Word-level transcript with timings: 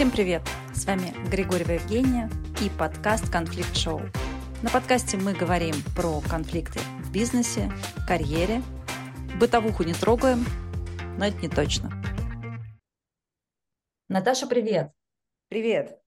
Всем 0.00 0.10
привет! 0.10 0.40
С 0.72 0.86
вами 0.86 1.12
Григорьева 1.28 1.72
Евгения 1.72 2.30
и 2.64 2.70
подкаст 2.70 3.30
«Конфликт 3.30 3.76
Шоу». 3.76 4.00
На 4.62 4.70
подкасте 4.70 5.18
мы 5.18 5.34
говорим 5.34 5.74
про 5.94 6.22
конфликты 6.22 6.80
в 7.02 7.12
бизнесе, 7.12 7.70
карьере. 8.08 8.62
Бытовуху 9.38 9.82
не 9.82 9.92
трогаем, 9.92 10.46
но 11.18 11.26
это 11.26 11.36
не 11.42 11.50
точно. 11.50 11.90
Наташа, 14.08 14.46
привет! 14.46 14.90
Привет! 15.48 15.98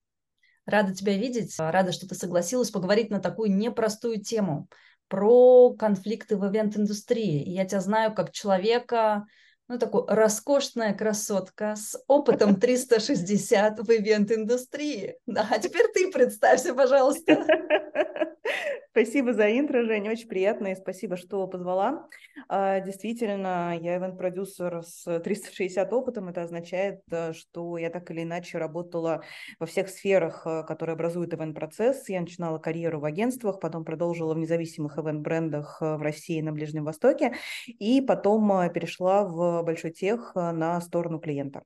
Рада 0.66 0.92
тебя 0.92 1.16
видеть, 1.16 1.54
рада, 1.56 1.92
что 1.92 2.08
ты 2.08 2.16
согласилась 2.16 2.72
поговорить 2.72 3.10
на 3.10 3.20
такую 3.20 3.54
непростую 3.54 4.20
тему 4.20 4.68
про 5.06 5.72
конфликты 5.74 6.36
в 6.36 6.44
ивент-индустрии. 6.44 7.48
Я 7.48 7.64
тебя 7.64 7.80
знаю 7.80 8.12
как 8.12 8.32
человека, 8.32 9.24
ну, 9.68 9.78
такой 9.78 10.04
роскошная 10.08 10.94
красотка 10.94 11.74
с 11.76 11.98
опытом 12.06 12.56
360 12.60 13.80
в 13.80 13.90
ивент-индустрии. 13.90 15.16
Да, 15.26 15.46
а 15.50 15.58
теперь 15.58 15.86
ты 15.92 16.10
представься, 16.10 16.74
пожалуйста. 16.74 17.44
Спасибо 18.90 19.32
за 19.32 19.50
интро, 19.58 19.82
Женя, 19.82 20.12
очень 20.12 20.28
приятно, 20.28 20.68
и 20.68 20.76
спасибо, 20.76 21.16
что 21.16 21.48
позвала. 21.48 22.06
А, 22.48 22.78
действительно, 22.78 23.76
я 23.80 23.96
ивент-продюсер 23.96 24.82
с 24.84 25.18
360 25.18 25.92
опытом, 25.92 26.28
это 26.28 26.42
означает, 26.42 27.00
э, 27.10 27.32
что 27.32 27.76
я 27.76 27.90
так 27.90 28.08
или 28.12 28.22
иначе 28.22 28.58
работала 28.58 29.24
во 29.58 29.66
всех 29.66 29.88
сферах, 29.88 30.46
э, 30.46 30.62
которые 30.62 30.94
образуют 30.94 31.34
ивент-процесс. 31.34 32.08
Я 32.08 32.20
начинала 32.20 32.58
карьеру 32.58 33.00
в 33.00 33.04
агентствах, 33.04 33.58
потом 33.58 33.84
продолжила 33.84 34.32
в 34.32 34.38
независимых 34.38 34.96
ивент-брендах 34.96 35.78
э, 35.80 35.96
в 35.96 36.02
России 36.02 36.38
и 36.38 36.42
на 36.42 36.52
Ближнем 36.52 36.84
Востоке, 36.84 37.34
и 37.66 38.00
потом 38.00 38.70
перешла 38.72 39.24
в 39.24 39.53
большой 39.62 39.92
тех 39.92 40.34
на 40.34 40.80
сторону 40.80 41.18
клиента. 41.18 41.62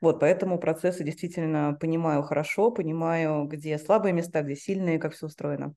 Вот, 0.00 0.20
поэтому 0.20 0.58
процессы 0.58 1.04
действительно 1.04 1.76
понимаю 1.80 2.22
хорошо, 2.22 2.70
понимаю, 2.70 3.44
где 3.44 3.78
слабые 3.78 4.12
места, 4.12 4.42
где 4.42 4.56
сильные, 4.56 4.98
как 4.98 5.14
все 5.14 5.26
устроено. 5.26 5.74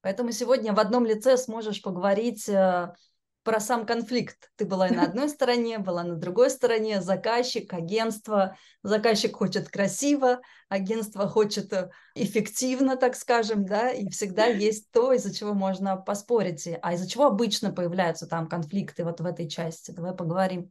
Поэтому 0.00 0.30
сегодня 0.30 0.72
в 0.72 0.78
одном 0.78 1.04
лице 1.04 1.36
сможешь 1.36 1.82
поговорить 1.82 2.48
э, 2.48 2.94
про 3.42 3.60
сам 3.60 3.86
конфликт. 3.86 4.50
Ты 4.56 4.64
была 4.64 4.88
и 4.88 4.94
на 4.94 5.02
одной 5.02 5.28
стороне, 5.30 5.78
была 5.78 6.04
на 6.04 6.14
другой 6.14 6.50
стороне, 6.50 7.00
заказчик, 7.00 7.72
агентство. 7.72 8.56
Заказчик 8.82 9.34
хочет 9.34 9.68
красиво, 9.68 10.40
агентство 10.68 11.28
хочет 11.28 11.72
э, 11.72 11.90
эффективно, 12.14 12.96
так 12.96 13.16
скажем, 13.16 13.64
да, 13.64 13.90
и 13.90 14.08
всегда 14.10 14.46
есть 14.46 14.90
то, 14.92 15.12
из-за 15.12 15.34
чего 15.34 15.54
можно 15.54 15.96
поспорить. 15.96 16.68
А 16.82 16.92
из-за 16.94 17.08
чего 17.08 17.26
обычно 17.26 17.72
появляются 17.72 18.26
там 18.28 18.48
конфликты 18.48 19.04
вот 19.04 19.20
в 19.20 19.26
этой 19.26 19.48
части? 19.48 19.90
Давай 19.90 20.14
поговорим. 20.14 20.70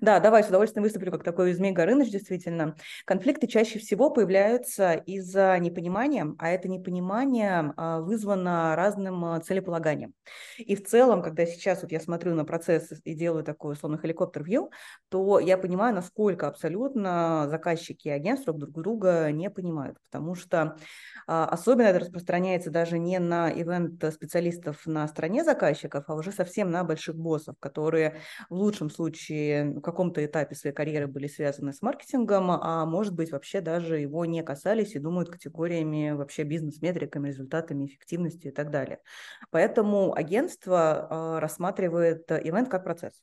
Да, 0.00 0.20
давай, 0.20 0.44
с 0.44 0.48
удовольствием 0.48 0.84
выступлю 0.84 1.10
как 1.10 1.24
такой 1.24 1.52
Змей 1.52 1.72
Горыныч, 1.72 2.10
действительно. 2.10 2.76
Конфликты 3.04 3.46
чаще 3.48 3.78
всего 3.78 4.10
появляются 4.10 4.92
из-за 4.92 5.58
непонимания, 5.58 6.26
а 6.38 6.50
это 6.50 6.68
непонимание 6.68 7.72
а, 7.76 8.00
вызвано 8.00 8.76
разным 8.76 9.24
а, 9.24 9.40
целеполаганием. 9.40 10.14
И 10.58 10.76
в 10.76 10.84
целом, 10.86 11.22
когда 11.22 11.44
сейчас 11.44 11.82
вот 11.82 11.90
я 11.90 12.00
смотрю 12.00 12.34
на 12.34 12.44
процесс 12.44 12.92
и 13.04 13.14
делаю 13.14 13.42
такой 13.44 13.72
условно 13.74 13.98
хеликоптер-вью, 13.98 14.70
то 15.08 15.40
я 15.40 15.58
понимаю, 15.58 15.94
насколько 15.94 16.46
абсолютно 16.46 17.46
заказчики 17.48 18.08
и 18.08 18.10
агентства 18.12 18.52
друг 18.52 18.72
друга 18.72 19.30
не 19.32 19.50
понимают, 19.50 19.98
потому 20.10 20.34
что 20.36 20.76
а, 21.26 21.46
особенно 21.46 21.86
это 21.86 22.00
распространяется 22.00 22.70
даже 22.70 22.98
не 22.98 23.18
на 23.18 23.50
ивент-специалистов 23.50 24.86
на 24.86 25.06
стороне 25.08 25.44
заказчиков, 25.44 26.04
а 26.08 26.14
уже 26.14 26.32
совсем 26.32 26.70
на 26.70 26.84
больших 26.84 27.16
боссов, 27.16 27.56
которые 27.58 28.20
в 28.48 28.54
лучшем 28.54 28.90
случае 28.90 29.63
в 29.64 29.80
каком-то 29.80 30.24
этапе 30.24 30.54
своей 30.54 30.74
карьеры 30.74 31.06
были 31.06 31.26
связаны 31.26 31.72
с 31.72 31.82
маркетингом, 31.82 32.50
а 32.50 32.84
может 32.86 33.14
быть 33.14 33.32
вообще 33.32 33.60
даже 33.60 33.98
его 33.98 34.24
не 34.24 34.42
касались 34.42 34.94
и 34.94 34.98
думают 34.98 35.30
категориями 35.30 36.12
вообще 36.12 36.42
бизнес-метриками, 36.42 37.28
результатами, 37.28 37.86
эффективностью 37.86 38.50
и 38.50 38.54
так 38.54 38.70
далее. 38.70 39.00
Поэтому 39.50 40.14
агентство 40.14 41.08
а, 41.10 41.40
рассматривает 41.40 42.30
ивент 42.30 42.68
как 42.68 42.84
процесс. 42.84 43.22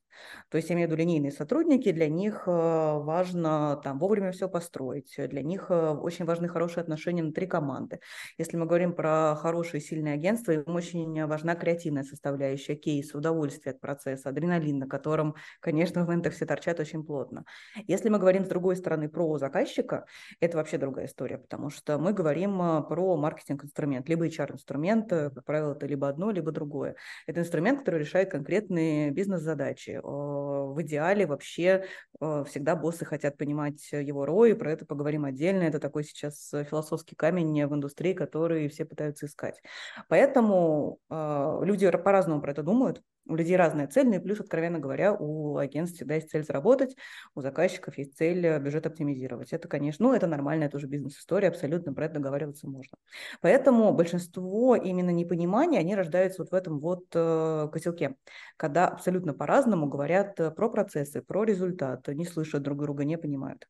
То 0.50 0.58
есть 0.58 0.70
я 0.70 0.76
имею 0.76 0.88
в 0.88 0.92
виду 0.92 1.02
линейные 1.02 1.32
сотрудники, 1.32 1.92
для 1.92 2.10
них 2.10 2.44
а, 2.48 3.00
важно 3.00 3.80
там 3.84 4.00
вовремя 4.00 4.32
все 4.32 4.50
построить, 4.50 5.16
для 5.18 5.42
них 5.42 5.68
а, 5.70 5.94
очень 5.94 6.26
важны 6.26 6.48
хорошие 6.48 6.82
отношения 6.82 7.24
внутри 7.24 7.48
команды. 7.48 8.00
Если 8.38 8.58
мы 8.58 8.66
говорим 8.66 8.94
про 8.94 9.36
хорошие 9.36 9.82
сильные 9.82 10.16
агентства, 10.16 10.52
им 10.52 10.76
очень 10.76 11.26
важна 11.26 11.56
креативная 11.56 12.04
составляющая, 12.04 12.76
кейс, 12.76 13.14
удовольствие 13.14 13.74
от 13.74 13.80
процесса, 13.80 14.30
адреналин, 14.30 14.80
на 14.80 14.88
котором, 14.88 15.36
конечно, 15.60 16.06
в 16.06 16.14
все 16.32 16.46
торчат 16.46 16.80
очень 16.80 17.04
плотно. 17.04 17.46
Если 17.88 18.10
мы 18.10 18.20
говорим 18.20 18.46
с 18.46 18.48
другой 18.48 18.76
стороны 18.76 19.10
про 19.10 19.38
заказчика, 19.38 20.06
это 20.40 20.58
вообще 20.58 20.78
другая 20.78 21.06
история, 21.06 21.38
потому 21.38 21.70
что 21.70 21.98
мы 21.98 22.14
говорим 22.14 22.62
э, 22.62 22.84
про 22.84 23.16
маркетинг-инструмент, 23.18 24.10
либо 24.10 24.28
HR-инструмент, 24.28 25.12
э, 25.12 25.30
как 25.30 25.46
правило, 25.46 25.74
это 25.74 25.86
либо 25.86 26.08
одно, 26.08 26.32
либо 26.32 26.52
другое. 26.52 26.96
Это 27.28 27.42
инструмент, 27.42 27.80
который 27.80 28.00
решает 28.00 28.32
конкретные 28.32 29.12
бизнес-задачи. 29.12 30.00
В 30.04 30.82
идеале 30.82 31.26
вообще 31.26 31.86
э, 32.20 32.44
всегда 32.48 32.76
боссы 32.76 33.06
хотят 33.06 33.38
понимать 33.38 33.92
его 33.92 34.26
роль, 34.26 34.56
про 34.56 34.72
это 34.72 34.86
поговорим 34.86 35.26
отдельно. 35.26 35.64
Это 35.64 35.80
такой 35.80 36.04
сейчас 36.04 36.52
философский 36.52 37.16
камень 37.16 37.66
в 37.66 37.74
индустрии, 37.74 38.14
который 38.14 38.68
все 38.70 38.86
пытаются 38.86 39.26
искать. 39.26 39.62
Поэтому 40.08 41.00
люди 41.10 41.90
по-разному 41.90 42.42
про 42.42 42.52
это 42.52 42.64
думают. 42.64 43.02
У 43.32 43.36
людей 43.36 43.56
разная 43.56 43.88
цель, 43.88 44.08
ну 44.08 44.16
и 44.16 44.20
плюс, 44.20 44.42
откровенно 44.42 44.78
говоря, 44.78 45.14
у 45.14 45.56
агентств 45.56 45.96
всегда 45.96 46.16
есть 46.16 46.30
цель 46.30 46.44
заработать, 46.44 46.98
у 47.34 47.40
заказчиков 47.40 47.98
есть 47.98 48.18
цель 48.18 48.46
э, 48.46 48.60
бюджет 48.60 48.86
оптимизировать. 48.86 49.54
Это, 49.54 49.70
конечно, 49.70 50.08
ну, 50.08 50.14
это 50.14 50.28
нормальная 50.28 50.70
тоже 50.70 50.88
бизнес-история, 50.88 51.48
абсолютно 51.48 51.94
про 51.94 52.08
это 52.08 52.16
договариваться 52.16 52.68
можно. 52.68 52.98
Поэтому 53.40 53.94
большинство 53.94 54.76
именно 54.76 55.12
непонимания, 55.12 55.80
они 55.80 55.96
рождаются 55.96 56.42
вот 56.42 56.52
в 56.52 56.54
этом 56.54 56.80
вот 56.82 57.06
э, 57.14 57.70
котелке, 57.72 58.16
когда 58.58 58.90
абсолютно 58.90 59.34
по-разному 59.34 59.88
говорят 59.88 60.38
э, 60.42 60.52
про 60.52 60.70
процессы, 60.70 61.22
про 61.22 61.46
результат, 61.46 62.06
не 62.10 62.26
слышат 62.26 62.62
друг 62.62 62.80
друга, 62.80 63.06
не 63.06 63.18
понимают. 63.18 63.66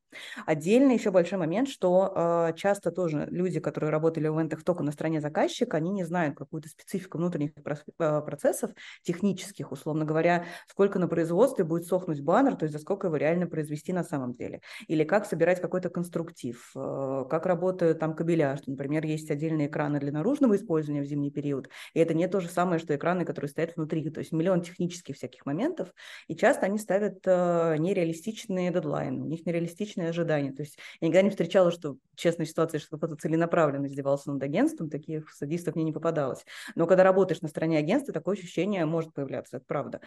Отдельно 0.48 0.92
еще 0.92 1.12
большой 1.12 1.38
момент, 1.38 1.70
что 1.70 2.50
э, 2.50 2.54
часто 2.58 2.92
тоже 2.92 3.28
люди, 3.30 3.60
которые 3.60 3.92
работали 3.92 4.28
в 4.28 4.36
ивентах 4.36 4.64
только 4.64 4.82
на 4.82 4.92
стороне 4.92 5.22
заказчика, 5.22 5.78
они 5.78 5.92
не 5.92 6.04
знают 6.04 6.36
какую-то 6.36 6.68
специфику 6.68 7.20
внутренних 7.20 7.52
э, 7.56 8.22
процессов, 8.22 8.72
технических, 9.04 9.51
технических, 9.52 9.72
условно 9.72 10.06
говоря, 10.06 10.46
сколько 10.68 11.00
на 11.00 11.08
производстве 11.08 11.64
будет 11.64 11.86
сохнуть 11.86 12.22
баннер, 12.22 12.56
то 12.56 12.64
есть 12.64 12.74
за 12.74 12.80
сколько 12.80 13.08
его 13.08 13.18
реально 13.18 13.48
произвести 13.48 13.94
на 13.94 14.04
самом 14.04 14.34
деле, 14.34 14.62
или 14.88 15.04
как 15.04 15.26
собирать 15.26 15.62
какой-то 15.62 15.90
конструктив, 15.90 16.72
э, 16.76 17.26
как 17.30 17.46
работают 17.46 18.00
там 18.00 18.16
кабеля, 18.16 18.58
что, 18.58 18.72
например, 18.72 19.06
есть 19.06 19.30
отдельные 19.32 19.68
экраны 19.68 20.00
для 20.00 20.12
наружного 20.12 20.56
использования 20.56 21.02
в 21.02 21.06
зимний 21.06 21.32
период, 21.32 21.70
и 21.94 22.00
это 22.00 22.14
не 22.14 22.28
то 22.28 22.40
же 22.40 22.48
самое, 22.50 22.80
что 22.80 22.96
экраны, 22.96 23.26
которые 23.26 23.50
стоят 23.50 23.76
внутри, 23.76 24.10
то 24.10 24.20
есть 24.20 24.32
миллион 24.32 24.62
технических 24.62 25.16
всяких 25.16 25.46
моментов, 25.46 25.94
и 26.28 26.36
часто 26.36 26.66
они 26.66 26.78
ставят 26.78 27.20
э, 27.26 27.76
нереалистичные 27.78 28.72
дедлайны, 28.72 29.24
у 29.24 29.28
них 29.28 29.46
нереалистичные 29.46 30.10
ожидания, 30.10 30.52
то 30.52 30.64
есть 30.64 30.78
я 31.02 31.08
никогда 31.08 31.24
не 31.24 31.30
встречала, 31.30 31.72
что, 31.72 31.98
честная 32.16 32.46
ситуация, 32.46 32.80
что 32.80 32.98
кто-то 32.98 33.16
целенаправленно 33.16 33.88
издевался 33.88 34.32
над 34.32 34.44
агентством, 34.44 34.90
таких 34.90 35.32
садистов 35.32 35.76
мне 35.76 35.84
не 35.84 35.92
попадалось, 35.92 36.46
но 36.76 36.88
когда 36.88 37.04
работаешь 37.04 37.42
на 37.42 37.48
стороне 37.48 37.78
агентства, 37.78 38.14
такое 38.14 38.36
ощущение 38.36 38.86
может 38.86 39.14
появляться 39.14 39.31
появляться, 39.32 39.58
это 39.58 39.66
правда. 39.66 40.02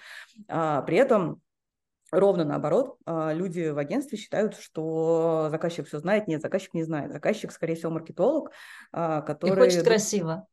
А, 0.48 0.82
при 0.82 0.96
этом 0.96 1.40
Ровно 2.12 2.44
наоборот, 2.44 2.96
а, 3.06 3.32
люди 3.32 3.70
в 3.70 3.78
агентстве 3.78 4.16
считают, 4.16 4.56
что 4.56 5.48
заказчик 5.50 5.88
все 5.88 5.98
знает. 5.98 6.28
Нет, 6.28 6.42
заказчик 6.42 6.72
не 6.72 6.84
знает. 6.84 7.10
Заказчик, 7.10 7.50
скорее 7.50 7.74
всего, 7.74 7.90
маркетолог, 7.90 8.52
а, 8.92 9.20
который... 9.22 9.66
И 9.66 9.70
хочет 9.70 9.84
красиво. 9.84 10.46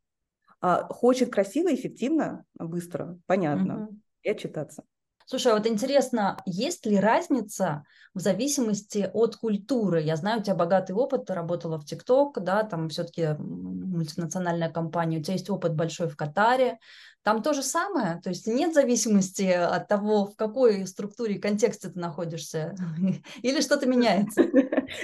А, 0.60 0.88
хочет 0.92 1.32
красиво, 1.32 1.72
эффективно, 1.72 2.46
быстро, 2.56 3.20
понятно, 3.28 3.84
угу. 3.84 4.00
и 4.24 4.30
отчитаться. 4.32 4.84
Слушай, 5.26 5.52
а 5.52 5.56
вот 5.56 5.68
интересно, 5.68 6.38
есть 6.46 6.86
ли 6.86 7.00
разница 7.00 7.84
в 8.14 8.20
зависимости 8.20 9.10
от 9.14 9.36
культуры? 9.36 10.02
Я 10.02 10.16
знаю, 10.16 10.40
у 10.40 10.44
тебя 10.44 10.56
богатый 10.56 10.94
опыт, 10.94 11.26
ты 11.26 11.34
работала 11.34 11.78
в 11.78 11.86
ТикТок, 11.86 12.44
да, 12.44 12.64
там 12.64 12.90
все-таки 12.90 13.36
мультинациональная 13.38 14.70
компания, 14.70 15.20
у 15.20 15.24
тебя 15.24 15.34
есть 15.34 15.50
опыт 15.50 15.76
большой 15.76 16.10
в 16.10 16.18
Катаре, 16.18 16.80
там 17.24 17.44
то 17.44 17.54
же 17.54 17.62
самое, 17.62 18.20
то 18.24 18.30
есть 18.30 18.48
нет 18.48 18.74
зависимости 18.74 19.44
от 19.44 19.88
того, 19.88 20.26
в 20.26 20.36
какой 20.36 20.88
структуре 20.88 21.36
и 21.36 21.40
контексте 21.40 21.90
ты 21.90 22.00
находишься, 22.00 22.76
или 23.42 23.62
что-то 23.62 23.86
меняется. 23.88 24.42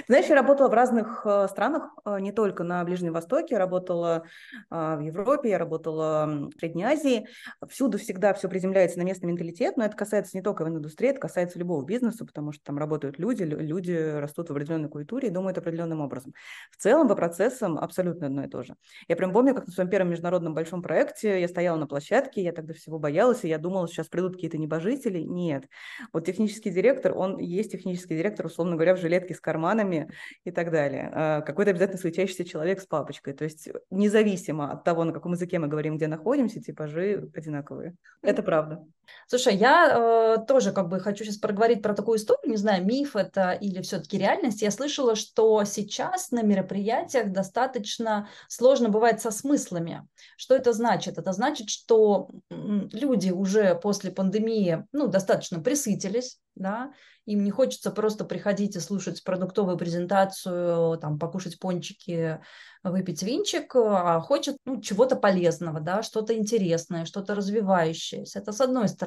Знаешь, 0.06 0.26
я 0.26 0.34
работала 0.34 0.68
в 0.68 0.74
разных 0.74 1.22
э, 1.24 1.46
странах, 1.48 1.90
э, 2.04 2.18
не 2.20 2.32
только 2.32 2.64
на 2.64 2.84
Ближнем 2.84 3.12
Востоке, 3.12 3.56
работала 3.56 4.24
э, 4.70 4.96
в 4.96 5.00
Европе, 5.00 5.50
я 5.50 5.58
работала 5.58 6.26
в 6.26 6.58
Средней 6.58 6.84
Азии. 6.84 7.26
Всюду 7.68 7.98
всегда 7.98 8.34
все 8.34 8.48
приземляется 8.48 8.98
на 8.98 9.02
местный 9.02 9.28
менталитет, 9.28 9.76
но 9.76 9.84
это 9.84 9.96
касается 9.96 10.36
не 10.36 10.42
только 10.42 10.64
в 10.64 10.68
индустрии, 10.68 11.10
это 11.10 11.20
касается 11.20 11.58
любого 11.58 11.84
бизнеса, 11.84 12.24
потому 12.24 12.52
что 12.52 12.62
там 12.64 12.78
работают 12.78 13.18
люди, 13.18 13.42
люди 13.42 13.92
растут 13.92 14.48
в 14.48 14.52
определенной 14.52 14.88
культуре 14.88 15.28
и 15.28 15.30
думают 15.30 15.58
определенным 15.58 16.00
образом. 16.00 16.34
В 16.70 16.76
целом 16.76 17.08
по 17.08 17.14
процессам 17.14 17.78
абсолютно 17.78 18.26
одно 18.26 18.44
и 18.44 18.48
то 18.48 18.62
же. 18.62 18.74
Я 19.08 19.16
прям 19.16 19.32
помню, 19.32 19.54
как 19.54 19.66
на 19.66 19.72
своем 19.72 19.90
первом 19.90 20.10
международном 20.10 20.54
большом 20.54 20.82
проекте 20.82 21.40
я 21.40 21.48
стояла 21.48 21.76
на 21.76 21.86
площадке, 21.86 22.42
я 22.42 22.52
тогда 22.52 22.74
всего 22.74 22.98
боялась, 22.98 23.44
и 23.44 23.48
я 23.48 23.58
думала, 23.58 23.88
сейчас 23.88 24.08
придут 24.08 24.34
какие-то 24.34 24.58
небожители. 24.58 25.20
Нет. 25.20 25.68
Вот 26.12 26.24
технический 26.24 26.70
директор, 26.70 27.16
он 27.16 27.38
есть 27.38 27.72
технический 27.72 28.16
директор, 28.16 28.46
условно 28.46 28.74
говоря, 28.74 28.94
в 28.94 29.00
жилетке 29.00 29.34
с 29.34 29.40
карманом, 29.40 29.77
бананами 29.78 30.10
и 30.44 30.50
так 30.50 30.70
далее. 30.70 31.10
А, 31.12 31.40
какой-то 31.42 31.70
обязательно 31.70 31.98
светящийся 31.98 32.44
человек 32.44 32.80
с 32.80 32.86
папочкой. 32.86 33.34
То 33.34 33.44
есть 33.44 33.68
независимо 33.90 34.72
от 34.72 34.84
того, 34.84 35.04
на 35.04 35.12
каком 35.12 35.32
языке 35.32 35.58
мы 35.58 35.68
говорим, 35.68 35.96
где 35.96 36.06
находимся, 36.06 36.60
типажи 36.60 37.30
одинаковые. 37.34 37.94
Это 38.22 38.42
правда. 38.42 38.84
Слушай, 39.26 39.56
я 39.56 40.36
э, 40.38 40.46
тоже 40.46 40.72
как 40.72 40.88
бы 40.88 41.00
хочу 41.00 41.24
сейчас 41.24 41.36
проговорить 41.36 41.82
про 41.82 41.94
такую 41.94 42.18
историю, 42.18 42.50
не 42.50 42.56
знаю, 42.56 42.84
миф 42.84 43.16
это 43.16 43.52
или 43.52 43.82
все-таки 43.82 44.18
реальность. 44.18 44.62
Я 44.62 44.70
слышала, 44.70 45.16
что 45.16 45.64
сейчас 45.64 46.30
на 46.30 46.42
мероприятиях 46.42 47.30
достаточно 47.32 48.28
сложно 48.48 48.88
бывает 48.88 49.20
со 49.20 49.30
смыслами. 49.30 50.06
Что 50.36 50.54
это 50.54 50.72
значит? 50.72 51.18
Это 51.18 51.32
значит, 51.32 51.68
что 51.70 52.30
люди 52.50 53.30
уже 53.30 53.74
после 53.74 54.10
пандемии 54.10 54.86
ну, 54.92 55.08
достаточно 55.08 55.60
присытились, 55.60 56.38
да, 56.54 56.92
им 57.28 57.44
не 57.44 57.50
хочется 57.50 57.90
просто 57.90 58.24
приходить 58.24 58.74
и 58.74 58.80
слушать 58.80 59.22
продуктовую 59.22 59.76
презентацию, 59.76 60.96
там, 60.96 61.18
покушать 61.18 61.58
пончики, 61.58 62.40
выпить 62.82 63.22
винчик, 63.22 63.70
а 63.76 64.18
хочет 64.20 64.56
ну, 64.64 64.80
чего-то 64.80 65.14
полезного, 65.14 65.80
да, 65.80 66.02
что-то 66.02 66.34
интересное, 66.34 67.04
что-то 67.04 67.34
развивающееся. 67.34 68.38
Это 68.38 68.52
с 68.52 68.62
одной 68.62 68.88
стороны. 68.88 68.97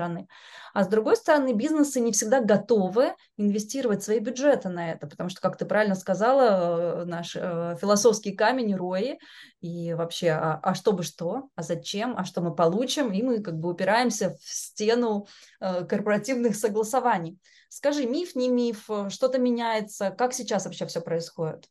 А 0.73 0.83
с 0.83 0.87
другой 0.87 1.15
стороны, 1.15 1.53
бизнесы 1.53 1.99
не 1.99 2.11
всегда 2.11 2.41
готовы 2.41 3.13
инвестировать 3.37 4.03
свои 4.03 4.19
бюджеты 4.19 4.69
на 4.69 4.91
это, 4.91 5.07
потому 5.07 5.29
что, 5.29 5.41
как 5.41 5.57
ты 5.57 5.65
правильно 5.65 5.95
сказала, 5.95 7.01
э, 7.01 7.05
наш 7.05 7.35
э, 7.35 7.77
философский 7.79 8.31
камень 8.31 8.75
рои, 8.75 9.17
и 9.59 9.93
вообще, 9.93 10.29
а, 10.29 10.59
а 10.63 10.73
что 10.73 10.93
бы 10.93 11.03
что, 11.03 11.49
а 11.55 11.63
зачем, 11.63 12.15
а 12.17 12.23
что 12.25 12.41
мы 12.41 12.55
получим, 12.55 13.11
и 13.11 13.21
мы 13.21 13.41
как 13.41 13.59
бы 13.59 13.69
упираемся 13.69 14.31
в 14.31 14.39
стену 14.43 15.27
э, 15.59 15.85
корпоративных 15.85 16.55
согласований. 16.55 17.37
Скажи, 17.69 18.05
миф, 18.05 18.35
не 18.35 18.49
миф, 18.49 18.89
что-то 19.09 19.37
меняется, 19.39 20.11
как 20.11 20.33
сейчас 20.33 20.65
вообще 20.65 20.85
все 20.85 21.01
происходит? 21.01 21.69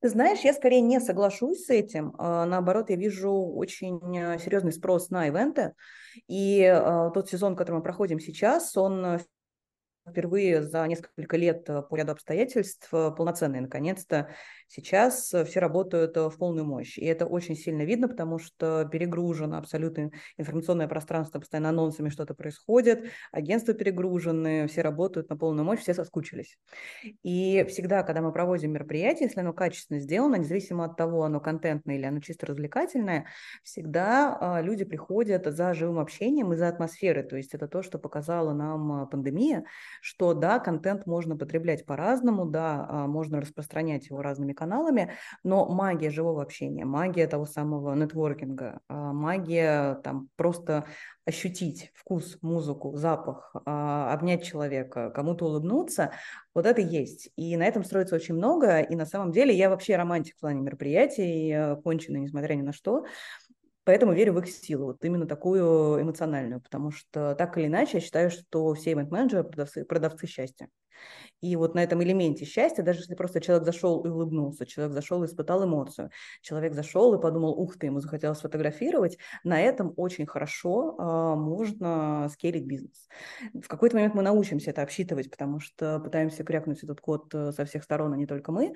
Ты 0.00 0.08
знаешь, 0.08 0.40
я 0.40 0.52
скорее 0.52 0.80
не 0.80 1.00
соглашусь 1.00 1.66
с 1.66 1.70
этим. 1.70 2.14
А, 2.18 2.46
наоборот, 2.46 2.90
я 2.90 2.96
вижу 2.96 3.32
очень 3.32 4.00
э, 4.16 4.38
серьезный 4.38 4.72
спрос 4.72 5.10
на 5.10 5.28
ивенты. 5.28 5.74
И 6.26 6.60
э, 6.60 7.10
тот 7.12 7.28
сезон, 7.28 7.56
который 7.56 7.76
мы 7.76 7.82
проходим 7.82 8.20
сейчас, 8.20 8.76
он 8.76 9.18
впервые 10.08 10.62
за 10.62 10.86
несколько 10.86 11.36
лет 11.36 11.68
э, 11.68 11.82
по 11.82 11.96
ряду 11.96 12.12
обстоятельств 12.12 12.90
полноценный. 12.90 13.60
Наконец-то 13.60 14.30
Сейчас 14.68 15.32
э, 15.32 15.46
все 15.46 15.60
работают 15.60 16.14
э, 16.18 16.28
в 16.28 16.36
полную 16.36 16.66
мощь, 16.66 16.98
и 16.98 17.04
это 17.06 17.24
очень 17.24 17.56
сильно 17.56 17.82
видно, 17.82 18.06
потому 18.06 18.38
что 18.38 18.86
перегружено 18.92 19.56
абсолютно 19.56 20.10
информационное 20.36 20.86
пространство, 20.86 21.40
постоянно 21.40 21.70
анонсами 21.70 22.10
что-то 22.10 22.34
происходит, 22.34 23.06
агентства 23.32 23.72
перегружены, 23.72 24.66
все 24.68 24.82
работают 24.82 25.30
на 25.30 25.38
полную 25.38 25.64
мощь, 25.64 25.80
все 25.80 25.94
соскучились. 25.94 26.58
И 27.22 27.64
всегда, 27.70 28.02
когда 28.02 28.20
мы 28.20 28.30
проводим 28.30 28.72
мероприятие, 28.72 29.28
если 29.28 29.40
оно 29.40 29.54
качественно 29.54 30.00
сделано, 30.00 30.36
независимо 30.36 30.84
от 30.84 30.98
того, 30.98 31.22
оно 31.22 31.40
контентное 31.40 31.96
или 31.96 32.04
оно 32.04 32.20
чисто 32.20 32.44
развлекательное, 32.44 33.26
всегда 33.62 34.36
а, 34.38 34.60
люди 34.60 34.84
приходят 34.84 35.46
за 35.46 35.72
живым 35.72 35.98
общением 35.98 36.52
и 36.52 36.56
за 36.56 36.68
атмосферой. 36.68 37.22
То 37.22 37.36
есть 37.36 37.54
это 37.54 37.68
то, 37.68 37.80
что 37.80 37.98
показала 37.98 38.52
нам 38.52 39.08
пандемия, 39.08 39.64
что 40.02 40.34
да, 40.34 40.58
контент 40.58 41.06
можно 41.06 41.38
потреблять 41.38 41.86
по-разному, 41.86 42.44
да, 42.44 42.86
а, 42.86 43.06
можно 43.06 43.40
распространять 43.40 44.10
его 44.10 44.20
разными 44.20 44.57
каналами, 44.58 45.12
но 45.44 45.66
магия 45.68 46.10
живого 46.10 46.42
общения, 46.42 46.84
магия 46.84 47.26
того 47.28 47.46
самого 47.46 47.94
нетворкинга, 47.94 48.80
а, 48.88 49.12
магия 49.12 49.94
там 50.02 50.28
просто 50.36 50.84
ощутить 51.24 51.92
вкус, 51.94 52.38
музыку, 52.42 52.96
запах, 52.96 53.54
а, 53.64 54.12
обнять 54.12 54.44
человека, 54.44 55.10
кому-то 55.10 55.46
улыбнуться, 55.46 56.12
вот 56.54 56.66
это 56.66 56.80
есть. 56.80 57.30
И 57.36 57.56
на 57.56 57.64
этом 57.64 57.84
строится 57.84 58.16
очень 58.16 58.34
много, 58.34 58.80
и 58.80 58.96
на 58.96 59.06
самом 59.06 59.30
деле 59.30 59.54
я 59.54 59.70
вообще 59.70 59.96
романтик 59.96 60.36
в 60.36 60.40
плане 60.40 60.60
мероприятий, 60.60 61.76
конченый, 61.82 62.20
несмотря 62.20 62.54
ни 62.54 62.62
на 62.62 62.72
что, 62.72 63.04
Поэтому 63.88 64.12
верю 64.12 64.34
в 64.34 64.38
их 64.40 64.50
силу, 64.50 64.88
вот 64.88 65.02
именно 65.02 65.26
такую 65.26 66.02
эмоциональную, 66.02 66.60
потому 66.60 66.90
что 66.90 67.34
так 67.34 67.56
или 67.56 67.68
иначе 67.68 67.92
я 67.94 68.00
считаю, 68.02 68.30
что 68.30 68.74
все 68.74 68.92
ивент-менеджеры 68.92 69.44
продавцы, 69.44 69.82
продавцы 69.86 70.26
счастья. 70.26 70.68
И 71.40 71.54
вот 71.56 71.74
на 71.74 71.82
этом 71.82 72.02
элементе 72.02 72.44
счастья, 72.44 72.82
даже 72.82 73.00
если 73.00 73.14
просто 73.14 73.40
человек 73.40 73.64
зашел 73.64 74.04
и 74.04 74.08
улыбнулся, 74.08 74.66
человек 74.66 74.94
зашел 74.94 75.22
и 75.22 75.26
испытал 75.26 75.64
эмоцию, 75.64 76.10
человек 76.42 76.74
зашел 76.74 77.14
и 77.14 77.20
подумал, 77.20 77.52
ух 77.52 77.78
ты, 77.78 77.86
ему 77.86 78.00
захотелось 78.00 78.38
сфотографировать, 78.38 79.18
на 79.44 79.60
этом 79.60 79.92
очень 79.96 80.26
хорошо 80.26 80.96
э, 80.98 81.38
можно 81.38 82.28
скелить 82.32 82.66
бизнес. 82.66 83.08
В 83.54 83.68
какой-то 83.68 83.96
момент 83.96 84.14
мы 84.14 84.22
научимся 84.22 84.70
это 84.70 84.82
обсчитывать, 84.82 85.30
потому 85.30 85.60
что 85.60 86.00
пытаемся 86.00 86.42
крякнуть 86.42 86.82
этот 86.82 87.00
код 87.00 87.32
э, 87.34 87.52
со 87.52 87.64
всех 87.64 87.84
сторон, 87.84 88.12
а 88.12 88.16
не 88.16 88.26
только 88.26 88.50
мы. 88.50 88.74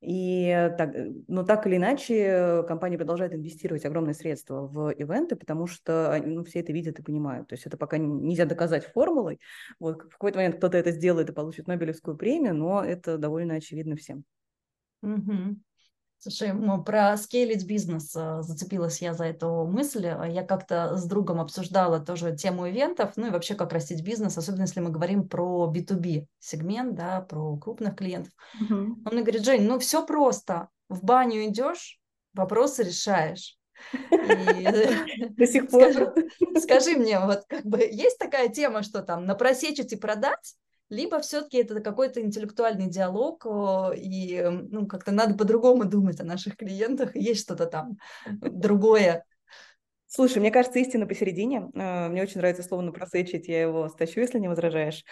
И 0.00 0.72
так, 0.78 0.94
э, 0.94 1.12
но 1.26 1.42
так 1.44 1.66
или 1.66 1.76
иначе 1.76 2.64
компания 2.66 2.96
продолжает 2.96 3.34
инвестировать 3.34 3.84
огромные 3.84 4.14
средства 4.14 4.66
в 4.66 4.90
ивенты, 4.92 5.36
потому 5.36 5.66
что 5.66 6.22
ну, 6.24 6.42
все 6.44 6.60
это 6.60 6.72
видят 6.72 6.98
и 7.00 7.02
понимают. 7.02 7.48
То 7.48 7.54
есть 7.54 7.66
это 7.66 7.76
пока 7.76 7.98
нельзя 7.98 8.46
доказать 8.46 8.86
формулой. 8.86 9.40
Вот 9.78 10.04
в 10.04 10.08
какой-то 10.08 10.38
момент 10.38 10.56
кто-то 10.56 10.78
это 10.78 10.90
сделает 10.92 11.28
и 11.28 11.32
получит 11.32 11.57
Нобелевскую 11.66 12.16
премию, 12.16 12.54
но 12.54 12.82
это 12.82 13.18
довольно 13.18 13.54
очевидно 13.54 13.96
всем. 13.96 14.24
Угу. 15.02 15.56
Слушай, 16.20 16.52
про 16.84 17.16
скейлить 17.16 17.64
бизнес 17.64 18.14
э, 18.16 18.42
зацепилась 18.42 19.00
я 19.00 19.14
за 19.14 19.26
эту 19.26 19.64
мысль. 19.66 20.04
Я 20.06 20.42
как-то 20.42 20.96
с 20.96 21.04
другом 21.06 21.40
обсуждала 21.40 22.00
тоже 22.00 22.34
тему 22.34 22.68
ивентов, 22.68 23.12
ну 23.16 23.28
и 23.28 23.30
вообще 23.30 23.54
как 23.54 23.72
растить 23.72 24.04
бизнес, 24.04 24.36
особенно 24.36 24.62
если 24.62 24.80
мы 24.80 24.90
говорим 24.90 25.28
про 25.28 25.72
B2B 25.72 26.26
сегмент, 26.40 26.96
да, 26.96 27.20
про 27.20 27.56
крупных 27.58 27.94
клиентов. 27.94 28.32
Угу. 28.60 28.74
Он 28.74 29.12
мне 29.12 29.22
говорит, 29.22 29.44
Жень, 29.44 29.62
ну 29.62 29.78
все 29.78 30.04
просто. 30.04 30.70
В 30.88 31.04
баню 31.04 31.44
идешь, 31.44 32.00
вопросы 32.34 32.82
решаешь. 32.82 33.56
До 34.10 35.46
сих 35.46 35.68
пор. 35.68 36.14
Скажи 36.60 36.96
мне, 36.96 37.20
вот 37.20 37.44
как 37.48 37.64
бы 37.64 37.78
есть 37.78 38.18
такая 38.18 38.48
тема, 38.48 38.82
что 38.82 39.02
там 39.02 39.24
напросечить 39.24 39.92
и 39.92 39.96
продать, 39.96 40.56
либо 40.90 41.20
все-таки 41.20 41.58
это 41.58 41.80
какой-то 41.80 42.20
интеллектуальный 42.20 42.88
диалог, 42.88 43.46
и 43.96 44.42
ну, 44.70 44.86
как-то 44.86 45.12
надо 45.12 45.34
по-другому 45.34 45.84
думать 45.84 46.20
о 46.20 46.24
наших 46.24 46.56
клиентах, 46.56 47.14
и 47.14 47.20
есть 47.20 47.42
что-то 47.42 47.66
там 47.66 47.98
другое, 48.26 49.24
Слушай, 50.10 50.38
мне 50.38 50.50
кажется, 50.50 50.78
истина 50.78 51.06
посередине. 51.06 51.70
Э, 51.74 52.08
мне 52.08 52.22
очень 52.22 52.38
нравится 52.38 52.62
слово 52.62 52.80
«напросечить», 52.80 53.46
я 53.46 53.60
его 53.60 53.90
стащу, 53.90 54.20
если 54.20 54.38
не 54.38 54.48
возражаешь. 54.48 55.04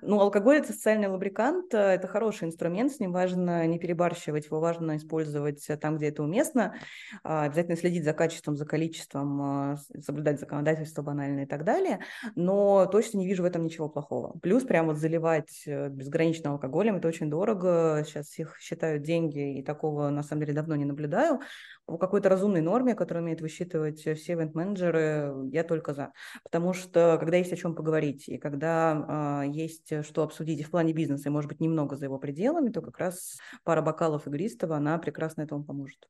Ну, 0.00 0.20
алкоголь– 0.20 0.58
это 0.58 0.72
социальный 0.72 1.08
лубрикант, 1.08 1.74
э, 1.74 1.78
это 1.78 2.06
хороший 2.06 2.44
инструмент, 2.44 2.92
с 2.92 3.00
ним 3.00 3.10
важно 3.10 3.66
не 3.66 3.80
перебарщивать, 3.80 4.46
его 4.46 4.60
важно 4.60 4.96
использовать 4.96 5.66
там, 5.80 5.96
где 5.96 6.10
это 6.10 6.22
уместно, 6.22 6.76
а, 7.24 7.46
обязательно 7.46 7.76
следить 7.76 8.04
за 8.04 8.12
качеством, 8.12 8.54
за 8.56 8.64
количеством, 8.64 9.72
э, 9.72 9.76
соблюдать 10.00 10.38
законодательство 10.38 11.02
банально 11.02 11.40
и 11.40 11.46
так 11.46 11.64
далее, 11.64 11.98
но 12.36 12.86
точно 12.86 13.18
не 13.18 13.26
вижу 13.26 13.42
в 13.42 13.46
этом 13.46 13.64
ничего 13.64 13.88
плохого. 13.88 14.38
Плюс 14.40 14.62
прям 14.62 14.86
вот 14.86 14.98
заливать 14.98 15.64
безгранично 15.66 16.52
алкоголем– 16.52 16.94
это 16.96 17.08
очень 17.08 17.28
дорого, 17.28 18.04
сейчас 18.06 18.38
их 18.38 18.56
считают 18.60 19.02
деньги, 19.02 19.58
и 19.58 19.64
такого 19.64 20.10
на 20.10 20.22
самом 20.22 20.42
деле 20.42 20.52
давно 20.52 20.76
не 20.76 20.84
наблюдаю. 20.84 21.40
По 21.86 21.98
какой-то 21.98 22.28
разумной 22.28 22.60
норме, 22.60 22.94
которую 22.94 23.24
умеют 23.24 23.40
высчитывать 23.40 23.98
все 23.98 24.43
ивент-менеджеры, 24.44 25.48
я 25.50 25.64
только 25.64 25.94
за. 25.94 26.12
Потому 26.42 26.72
что 26.72 27.16
когда 27.18 27.36
есть 27.36 27.52
о 27.52 27.56
чем 27.56 27.74
поговорить, 27.74 28.28
и 28.28 28.38
когда 28.38 29.42
э, 29.46 29.50
есть 29.50 30.04
что 30.04 30.22
обсудить 30.22 30.60
и 30.60 30.64
в 30.64 30.70
плане 30.70 30.92
бизнеса, 30.92 31.28
и, 31.28 31.32
может 31.32 31.48
быть, 31.48 31.60
немного 31.60 31.96
за 31.96 32.04
его 32.06 32.18
пределами, 32.18 32.70
то 32.70 32.82
как 32.82 32.98
раз 32.98 33.38
пара 33.64 33.82
бокалов 33.82 34.26
игристого, 34.26 34.76
она 34.76 34.98
прекрасно 34.98 35.42
этому 35.42 35.64
поможет. 35.64 36.08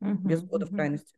Угу, 0.00 0.28
Без 0.28 0.42
угу. 0.42 0.58
в 0.58 0.74
крайности 0.74 1.14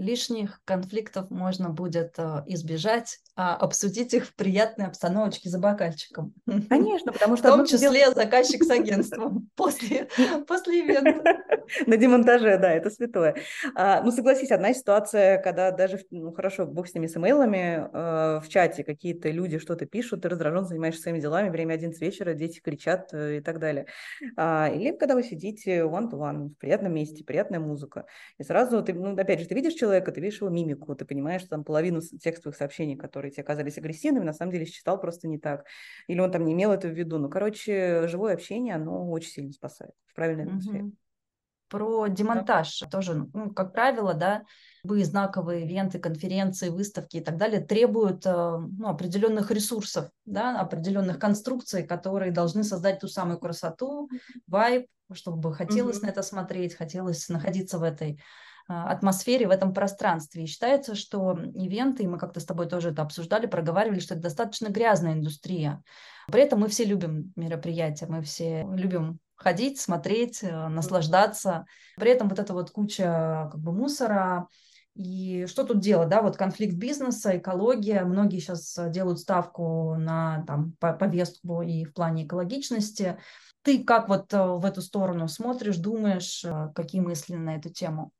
лишних 0.00 0.60
конфликтов 0.64 1.30
можно 1.30 1.68
будет 1.68 2.14
э, 2.18 2.42
избежать, 2.46 3.18
а 3.36 3.54
обсудить 3.54 4.14
их 4.14 4.26
в 4.26 4.34
приятной 4.34 4.86
обстановочке 4.86 5.48
за 5.50 5.58
бокальчиком. 5.58 6.32
Конечно, 6.68 7.12
потому 7.12 7.36
что... 7.36 7.48
В 7.48 7.56
том 7.56 7.66
числе 7.66 7.90
дел... 7.90 8.14
заказчик 8.14 8.64
с 8.64 8.70
агентством 8.70 9.48
после, 9.56 10.08
после 10.48 10.80
ивента. 10.80 11.38
На 11.86 11.96
демонтаже, 11.96 12.58
да, 12.58 12.72
это 12.72 12.90
святое. 12.90 13.36
А, 13.74 14.02
ну, 14.02 14.10
согласись, 14.10 14.50
одна 14.50 14.72
ситуация, 14.72 15.40
когда 15.40 15.70
даже, 15.70 16.00
ну, 16.10 16.32
хорошо, 16.32 16.66
бог 16.66 16.88
с 16.88 16.94
ними, 16.94 17.06
с 17.06 17.16
имейлами, 17.16 17.88
э, 17.92 18.40
в 18.40 18.48
чате 18.48 18.84
какие-то 18.84 19.30
люди 19.30 19.58
что-то 19.58 19.86
пишут, 19.86 20.22
ты 20.22 20.30
раздражен, 20.30 20.64
занимаешься 20.64 21.02
своими 21.02 21.20
делами, 21.20 21.50
время 21.50 21.74
11 21.74 22.00
вечера, 22.00 22.32
дети 22.32 22.60
кричат 22.60 23.10
э, 23.12 23.36
и 23.36 23.40
так 23.40 23.58
далее. 23.58 23.86
А, 24.36 24.70
или 24.74 24.92
когда 24.96 25.14
вы 25.14 25.22
сидите 25.22 25.80
one-to-one 25.80 26.48
в 26.48 26.58
приятном 26.58 26.94
месте, 26.94 27.22
приятная 27.22 27.60
музыка, 27.60 28.06
и 28.38 28.42
сразу 28.42 28.82
ты, 28.82 28.94
ну, 28.94 29.14
опять 29.14 29.40
же, 29.40 29.46
ты 29.46 29.54
видишь 29.54 29.74
человека, 29.74 29.89
человека, 29.90 30.12
ты 30.12 30.20
видишь 30.20 30.40
его 30.40 30.50
мимику, 30.50 30.94
ты 30.94 31.04
понимаешь, 31.04 31.42
что 31.42 31.50
там 31.50 31.64
половину 31.64 32.00
текстовых 32.00 32.56
сообщений, 32.56 32.96
которые 32.96 33.32
тебе 33.32 33.42
казались 33.42 33.78
агрессивными, 33.78 34.24
на 34.24 34.32
самом 34.32 34.52
деле 34.52 34.64
считал 34.64 35.00
просто 35.00 35.28
не 35.28 35.38
так. 35.38 35.66
Или 36.06 36.20
он 36.20 36.30
там 36.30 36.44
не 36.44 36.52
имел 36.52 36.70
это 36.70 36.88
в 36.88 36.92
виду. 36.92 37.18
Ну, 37.18 37.28
короче, 37.28 38.06
живое 38.06 38.34
общение, 38.34 38.76
оно 38.76 39.10
очень 39.10 39.30
сильно 39.30 39.52
спасает 39.52 39.92
в 40.06 40.14
правильной 40.14 40.44
атмосфере. 40.44 40.92
про 41.68 42.08
демонтаж. 42.08 42.80
Да. 42.80 42.86
Тоже, 42.88 43.26
ну, 43.32 43.50
как 43.50 43.72
правило, 43.72 44.14
да, 44.14 44.44
любые 44.84 45.04
знаковые 45.04 45.64
ивенты, 45.66 45.98
конференции, 45.98 46.68
выставки 46.68 47.16
и 47.16 47.20
так 47.20 47.36
далее 47.36 47.60
требуют 47.60 48.24
э, 48.26 48.30
ну, 48.30 48.88
определенных 48.88 49.50
ресурсов, 49.50 50.10
да, 50.24 50.60
определенных 50.60 51.18
конструкций, 51.18 51.82
которые 51.84 52.30
должны 52.30 52.62
создать 52.62 53.00
ту 53.00 53.08
самую 53.08 53.38
красоту, 53.38 54.08
вайб, 54.46 54.86
чтобы 55.12 55.52
хотелось 55.52 55.98
mm-hmm. 55.98 56.06
на 56.06 56.10
это 56.10 56.22
смотреть, 56.22 56.74
хотелось 56.74 57.28
находиться 57.28 57.78
в 57.78 57.82
этой 57.82 58.20
атмосфере, 58.70 59.48
в 59.48 59.50
этом 59.50 59.74
пространстве. 59.74 60.44
И 60.44 60.46
считается, 60.46 60.94
что 60.94 61.38
ивенты, 61.54 62.04
и 62.04 62.06
мы 62.06 62.18
как-то 62.18 62.40
с 62.40 62.44
тобой 62.44 62.68
тоже 62.68 62.90
это 62.90 63.02
обсуждали, 63.02 63.46
проговаривали, 63.46 64.00
что 64.00 64.14
это 64.14 64.24
достаточно 64.24 64.68
грязная 64.68 65.14
индустрия. 65.14 65.82
При 66.28 66.42
этом 66.42 66.60
мы 66.60 66.68
все 66.68 66.84
любим 66.84 67.32
мероприятия, 67.36 68.06
мы 68.06 68.22
все 68.22 68.66
любим 68.72 69.18
ходить, 69.34 69.80
смотреть, 69.80 70.42
э, 70.42 70.68
наслаждаться. 70.68 71.64
При 71.96 72.10
этом 72.10 72.28
вот 72.28 72.38
эта 72.38 72.52
вот 72.52 72.70
куча 72.70 73.48
как 73.50 73.60
бы 73.60 73.72
мусора, 73.72 74.48
и 74.94 75.46
что 75.46 75.64
тут 75.64 75.80
делать, 75.80 76.08
да, 76.08 76.20
вот 76.20 76.36
конфликт 76.36 76.74
бизнеса, 76.74 77.38
экология, 77.38 78.04
многие 78.04 78.38
сейчас 78.38 78.78
делают 78.90 79.20
ставку 79.20 79.94
на 79.96 80.44
там, 80.46 80.72
повестку 80.78 81.62
и 81.62 81.84
в 81.84 81.94
плане 81.94 82.26
экологичности. 82.26 83.18
Ты 83.62 83.84
как 83.84 84.08
вот 84.08 84.32
э, 84.32 84.42
в 84.42 84.64
эту 84.64 84.82
сторону 84.82 85.28
смотришь, 85.28 85.76
думаешь, 85.76 86.44
э, 86.44 86.70
какие 86.74 87.00
мысли 87.00 87.34
на 87.34 87.56
эту 87.56 87.70
тему? 87.70 88.12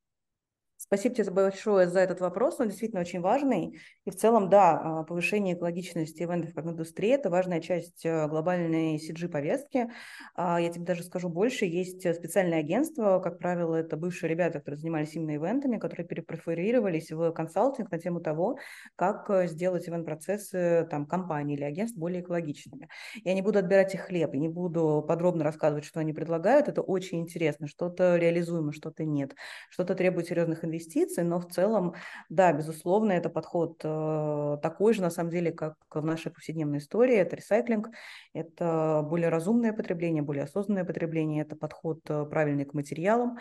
Спасибо 0.93 1.15
тебе 1.15 1.31
большое 1.31 1.87
за 1.87 2.01
этот 2.01 2.21
вопрос, 2.21 2.59
он 2.59 2.67
действительно 2.67 3.01
очень 3.01 3.21
важный. 3.21 3.79
И 4.07 4.11
в 4.11 4.17
целом, 4.17 4.51
да, 4.51 4.73
а, 4.73 5.05
повышение 5.05 5.55
экологичности 5.55 6.25
ивентов 6.25 6.53
как 6.53 6.67
индустрии– 6.67 7.11
это 7.11 7.31
важная 7.31 7.61
часть 7.61 8.05
э, 8.05 8.27
глобальной 8.27 8.97
CG-повестки. 8.97 9.87
А, 10.35 10.61
я 10.61 10.69
тебе 10.69 10.85
даже 10.85 11.05
скажу 11.05 11.29
больше, 11.29 11.65
есть 11.65 12.01
специальные 12.01 12.59
агентства, 12.59 13.21
как 13.21 13.39
правило, 13.39 13.77
это 13.77 13.97
бывшие 13.97 14.31
ребята, 14.31 14.59
которые 14.59 14.81
занимались 14.81 15.15
именно 15.15 15.37
ивентами, 15.37 15.79
которые 15.79 16.09
перепрофилировались 16.09 17.13
в 17.13 17.31
консалтинг 17.31 17.89
на 17.93 18.01
тему 18.01 18.19
того, 18.21 18.59
как 18.97 19.31
э, 19.31 19.47
сделать 19.47 19.89
ивент-процессы 19.89 20.89
там, 20.91 21.07
компании 21.07 21.55
или 21.55 21.63
агентств 21.63 21.97
более 21.97 22.21
экологичными. 22.21 22.89
Я 23.23 23.35
не 23.35 23.43
буду 23.43 23.61
отбирать 23.61 23.95
их 23.95 24.01
хлеб, 24.01 24.35
и 24.35 24.41
не 24.41 24.49
буду 24.49 25.05
подробно 25.07 25.45
рассказывать, 25.45 25.85
что 25.85 26.01
они 26.01 26.13
предлагают, 26.13 26.67
это 26.67 26.83
очень 26.83 27.21
интересно, 27.21 27.69
что-то 27.69 28.17
реализуемо, 28.17 28.73
что-то 28.73 29.05
нет, 29.05 29.37
что-то 29.71 29.95
требует 29.95 30.27
серьезных 30.27 30.65
инвестиций, 30.65 30.80
инвестиций, 30.81 31.25
но 31.25 31.39
в 31.39 31.47
целом, 31.47 31.95
да, 32.29 32.53
безусловно, 32.53 33.13
это 33.13 33.29
подход 33.29 33.81
э, 33.85 34.59
такой 34.63 34.95
же, 34.95 35.03
на 35.03 35.11
самом 35.11 35.31
деле, 35.31 35.53
как 35.53 35.75
в 35.91 36.05
нашей 36.05 36.33
повседневной 36.33 36.79
истории. 36.79 37.17
Это 37.17 37.37
ресайклинг, 37.37 37.91
это 38.33 39.05
более 39.09 39.29
разумное 39.29 39.73
потребление, 39.73 40.23
более 40.23 40.45
осознанное 40.45 40.85
потребление, 40.85 41.43
это 41.43 41.57
подход 41.57 42.01
э, 42.09 42.25
правильный 42.25 42.65
к 42.65 42.75
материалам 42.75 43.39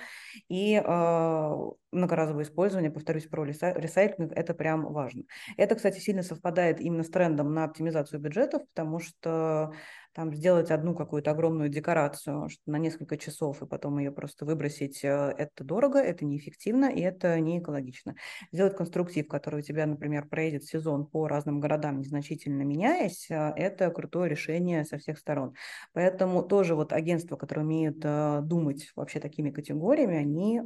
и 0.50 0.75
э, 0.75 1.55
многоразовое 1.91 2.43
использование, 2.43 2.91
повторюсь, 2.91 3.27
про 3.27 3.46
ресайклинг, 3.46 4.31
это 4.34 4.53
прям 4.53 4.91
важно. 4.91 5.24
Это, 5.58 5.75
кстати, 5.75 6.00
сильно 6.00 6.24
совпадает 6.24 6.81
именно 6.81 7.03
с 7.03 7.10
трендом 7.10 7.53
на 7.53 7.63
оптимизацию 7.63 8.19
бюджетов, 8.19 8.63
потому 8.74 9.00
что 9.00 9.74
там 10.19 10.35
сделать 10.35 10.69
одну 10.69 10.95
какую-то 10.95 11.31
огромную 11.31 11.69
декорацию 11.69 12.49
на 12.65 12.77
несколько 12.77 13.17
часов 13.17 13.61
и 13.61 13.65
потом 13.65 13.99
ее 13.99 14.11
просто 14.11 14.43
выбросить, 14.43 15.01
э, 15.01 15.07
это 15.07 15.63
дорого, 15.63 15.97
это 15.97 16.25
неэффективно 16.25 16.88
и 16.91 16.99
это 16.99 17.39
не 17.39 17.59
экологично. 17.59 18.15
Сделать 18.51 18.75
конструктив, 18.75 19.29
который 19.29 19.61
у 19.61 19.63
тебя, 19.63 19.85
например, 19.85 20.27
проедет 20.27 20.65
сезон 20.65 21.05
по 21.05 21.29
разным 21.29 21.61
городам, 21.61 21.99
незначительно 22.01 22.63
меняясь, 22.63 23.31
э, 23.31 23.53
это 23.55 23.89
крутое 23.91 24.29
решение 24.29 24.83
со 24.83 24.97
всех 24.97 25.19
сторон. 25.19 25.53
Поэтому 25.93 26.43
тоже 26.43 26.75
вот 26.75 26.91
агентства, 26.91 27.38
которые 27.38 27.63
умеют 27.63 28.01
э, 28.03 28.41
думать 28.43 28.91
вообще 28.97 29.21
такими 29.21 29.51
категориями, 29.51 30.17
они 30.17 30.59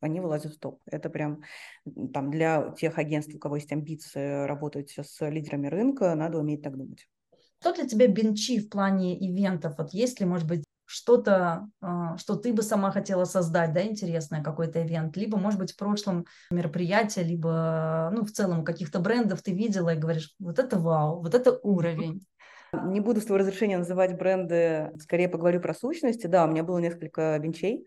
они 0.00 0.20
вылазят 0.20 0.54
в 0.54 0.58
топ. 0.60 0.82
Это 0.86 1.08
прям 1.08 1.42
там 2.12 2.30
для 2.30 2.70
тех 2.78 2.98
агентств, 2.98 3.34
у 3.34 3.38
кого 3.38 3.56
есть 3.56 3.72
амбиции 3.72 4.44
работать 4.44 4.94
с 5.02 5.28
лидерами 5.28 5.66
рынка, 5.66 6.14
надо 6.14 6.38
уметь 6.38 6.62
так 6.62 6.76
думать. 6.76 7.08
Что 7.60 7.74
для 7.74 7.86
тебя 7.86 8.06
бенчи 8.06 8.60
в 8.60 8.68
плане 8.68 9.16
ивентов? 9.18 9.74
Вот 9.78 9.92
есть 9.92 10.20
ли, 10.20 10.26
может 10.26 10.46
быть, 10.46 10.64
что-то, 10.84 11.68
а, 11.80 12.16
что 12.16 12.36
ты 12.36 12.52
бы 12.52 12.62
сама 12.62 12.92
хотела 12.92 13.24
создать, 13.24 13.72
да, 13.72 13.82
интересное, 13.84 14.42
какой-то 14.42 14.84
ивент, 14.86 15.16
либо, 15.16 15.36
может 15.36 15.58
быть, 15.58 15.72
в 15.72 15.76
прошлом 15.76 16.26
мероприятие, 16.50 17.24
либо, 17.24 18.10
ну, 18.14 18.24
в 18.24 18.30
целом, 18.30 18.64
каких-то 18.64 19.00
брендов 19.00 19.42
ты 19.42 19.52
видела 19.52 19.94
и 19.94 19.98
говоришь, 19.98 20.34
вот 20.38 20.58
это 20.60 20.78
вау, 20.78 21.20
вот 21.22 21.34
это 21.34 21.58
уровень. 21.62 22.24
Не 22.72 23.00
буду 23.00 23.20
с 23.20 23.24
твоего 23.24 23.38
разрешения 23.40 23.78
называть 23.78 24.16
бренды, 24.16 24.92
скорее 25.00 25.28
поговорю 25.28 25.60
про 25.60 25.74
сущности. 25.74 26.26
Да, 26.26 26.44
у 26.44 26.48
меня 26.48 26.62
было 26.62 26.78
несколько 26.78 27.38
бенчей. 27.40 27.84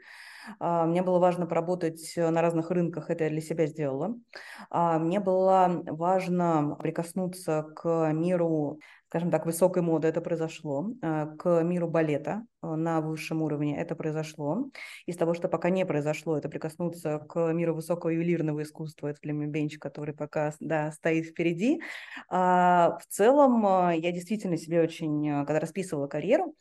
А, 0.60 0.86
мне 0.86 1.02
было 1.02 1.20
важно 1.20 1.46
поработать 1.46 2.14
на 2.16 2.42
разных 2.42 2.72
рынках, 2.72 3.10
это 3.10 3.26
я 3.26 3.30
для 3.30 3.42
себя 3.42 3.68
сделала. 3.68 4.16
А, 4.70 5.00
мне 5.00 5.20
было 5.20 5.84
важно 5.86 6.76
прикоснуться 6.80 7.64
к 7.76 8.12
миру 8.14 8.80
скажем 9.10 9.32
так, 9.32 9.48
высокой 9.48 9.82
моды 9.82 10.08
это 10.08 10.22
произошло, 10.22 10.92
э, 11.02 11.26
к 11.40 11.64
миру 11.64 11.88
балета 11.88 12.46
э, 12.62 12.68
на 12.68 13.02
высшем 13.02 13.42
уровне 13.42 13.76
это 13.76 13.96
произошло. 13.96 14.70
Из 15.08 15.18
того, 15.18 15.34
что 15.34 15.48
пока 15.50 15.72
не 15.72 15.84
произошло, 15.84 16.38
это 16.38 16.48
прикоснуться 16.48 17.18
к 17.18 17.52
миру 17.52 17.74
высокого 17.74 18.12
ювелирного 18.12 18.62
искусства, 18.62 19.08
это 19.08 19.20
Флемми 19.22 19.48
Бенч, 19.48 19.80
который 19.80 20.14
пока 20.14 20.54
да, 20.60 20.92
стоит 20.92 21.26
впереди. 21.26 21.82
А 22.30 23.00
в 23.00 23.08
целом 23.08 23.66
э, 23.66 23.98
я 23.98 24.12
действительно 24.12 24.58
себе 24.58 24.80
очень, 24.80 25.44
когда 25.46 25.60
расписывала 25.60 26.06
карьеру, 26.06 26.54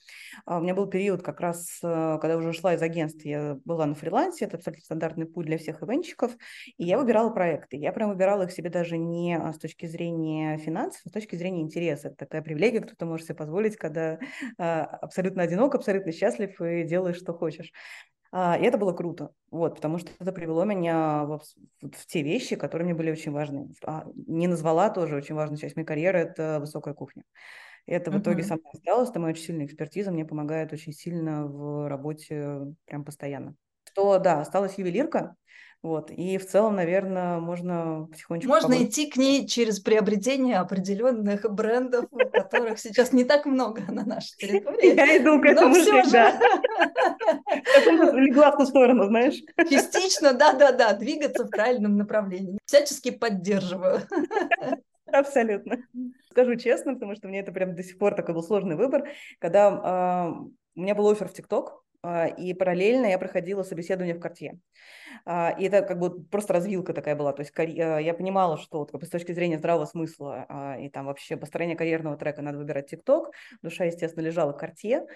у 0.46 0.60
меня 0.60 0.74
был 0.74 0.86
период 0.86 1.22
как 1.22 1.40
раз, 1.40 1.78
когда 1.82 2.36
уже 2.38 2.48
ушла 2.48 2.74
из 2.74 2.80
агентства, 2.80 3.28
я 3.28 3.58
была 3.66 3.84
на 3.84 3.94
фрилансе, 3.94 4.46
это 4.46 4.56
абсолютно 4.56 4.84
стандартный 4.84 5.26
путь 5.26 5.44
для 5.44 5.58
всех 5.58 5.82
ивенщиков, 5.82 6.32
и 6.78 6.84
я 6.84 6.98
выбирала 6.98 7.28
проекты. 7.28 7.76
Я 7.76 7.92
прям 7.92 8.08
выбирала 8.08 8.44
их 8.44 8.52
себе 8.52 8.70
даже 8.70 8.96
не 8.96 9.38
с 9.38 9.58
точки 9.58 9.84
зрения 9.84 10.56
финансов, 10.56 11.02
а 11.04 11.08
с 11.10 11.12
точки 11.12 11.36
зрения 11.36 11.60
интереса. 11.60 12.08
Это 12.08 12.37
такая 12.38 12.42
привилегия, 12.42 12.80
кто-то 12.80 13.06
может 13.06 13.26
себе 13.26 13.34
позволить, 13.34 13.76
когда 13.76 14.18
а, 14.58 14.84
абсолютно 14.84 15.42
одинок, 15.42 15.74
абсолютно 15.74 16.12
счастлив 16.12 16.60
и 16.60 16.84
делаешь, 16.84 17.16
что 17.16 17.32
хочешь. 17.32 17.72
А, 18.30 18.58
и 18.58 18.64
это 18.64 18.78
было 18.78 18.92
круто, 18.92 19.30
вот, 19.50 19.76
потому 19.76 19.98
что 19.98 20.10
это 20.18 20.32
привело 20.32 20.64
меня 20.64 21.24
в, 21.24 21.40
в 21.80 22.06
те 22.06 22.22
вещи, 22.22 22.56
которые 22.56 22.84
мне 22.84 22.94
были 22.94 23.10
очень 23.10 23.32
важны. 23.32 23.70
А, 23.84 24.04
не 24.26 24.46
назвала 24.46 24.90
тоже 24.90 25.16
очень 25.16 25.34
важную 25.34 25.58
часть 25.58 25.76
моей 25.76 25.86
карьеры– 25.86 26.18
это 26.20 26.58
высокая 26.60 26.94
кухня. 26.94 27.24
Это 27.86 28.10
в 28.10 28.16
uh-huh. 28.16 28.20
итоге 28.20 28.42
со 28.42 28.56
мной 28.56 28.70
осталось, 28.74 29.08
это 29.08 29.18
моя 29.18 29.32
очень 29.32 29.44
сильная 29.44 29.64
экспертиза, 29.64 30.10
мне 30.10 30.26
помогает 30.26 30.74
очень 30.74 30.92
сильно 30.92 31.46
в 31.46 31.88
работе 31.88 32.74
прям 32.84 33.02
постоянно. 33.02 33.54
Что, 33.90 34.18
да, 34.18 34.42
осталась 34.42 34.76
ювелирка, 34.76 35.36
вот. 35.80 36.10
И 36.10 36.38
в 36.38 36.46
целом, 36.46 36.74
наверное, 36.74 37.38
можно 37.38 38.08
потихонечку... 38.10 38.48
Можно 38.48 38.68
побольше... 38.68 38.84
идти 38.84 39.08
к 39.08 39.16
ней 39.16 39.46
через 39.46 39.78
приобретение 39.78 40.58
определенных 40.58 41.48
брендов, 41.52 42.06
которых 42.32 42.80
сейчас 42.80 43.12
не 43.12 43.22
так 43.22 43.46
много 43.46 43.82
на 43.88 44.04
нашей 44.04 44.36
территории. 44.38 44.96
Я 44.96 45.16
иду 45.18 45.40
к 45.40 45.44
этому 45.44 45.74
же, 45.76 46.02
да. 46.10 46.32
Легла 48.12 48.50
в 48.50 48.56
ту 48.56 48.66
сторону, 48.66 49.04
знаешь. 49.04 49.40
Частично, 49.70 50.32
да-да-да, 50.32 50.94
двигаться 50.94 51.44
в 51.44 51.50
правильном 51.50 51.96
направлении. 51.96 52.58
Всячески 52.66 53.10
поддерживаю. 53.10 54.00
Абсолютно. 55.06 55.78
Скажу 56.30 56.56
честно, 56.56 56.94
потому 56.94 57.14
что 57.14 57.28
мне 57.28 57.40
это 57.40 57.52
прям 57.52 57.76
до 57.76 57.84
сих 57.84 57.98
пор 57.98 58.16
такой 58.16 58.34
был 58.34 58.42
сложный 58.42 58.74
выбор, 58.74 59.08
когда 59.38 60.34
у 60.74 60.80
меня 60.80 60.94
был 60.94 61.08
офер 61.08 61.28
в 61.28 61.32
ТикТок, 61.32 61.82
и 62.38 62.54
параллельно 62.54 63.06
я 63.06 63.18
проходила 63.18 63.62
собеседование 63.62 64.14
в 64.14 64.20
Картье. 64.20 64.60
А, 65.24 65.50
и 65.58 65.64
это 65.64 65.82
как 65.82 65.98
бы 65.98 66.22
просто 66.24 66.52
развилка 66.52 66.92
такая 66.92 67.16
была. 67.16 67.32
То 67.32 67.42
есть 67.42 67.52
э, 67.58 67.98
я 68.02 68.14
понимала, 68.14 68.56
что 68.56 68.86
вот, 68.90 69.04
с 69.04 69.08
точки 69.08 69.32
зрения 69.32 69.58
здравого 69.58 69.84
смысла 69.86 70.46
а, 70.48 70.78
и 70.78 70.88
там 70.88 71.06
вообще 71.06 71.36
построения 71.36 71.76
карьерного 71.76 72.16
трека 72.16 72.42
надо 72.42 72.58
выбирать 72.58 72.90
ТикТок. 72.90 73.30
Душа, 73.62 73.84
естественно, 73.84 74.24
лежала 74.24 74.52
к 74.52 74.58
карте. 74.58 75.06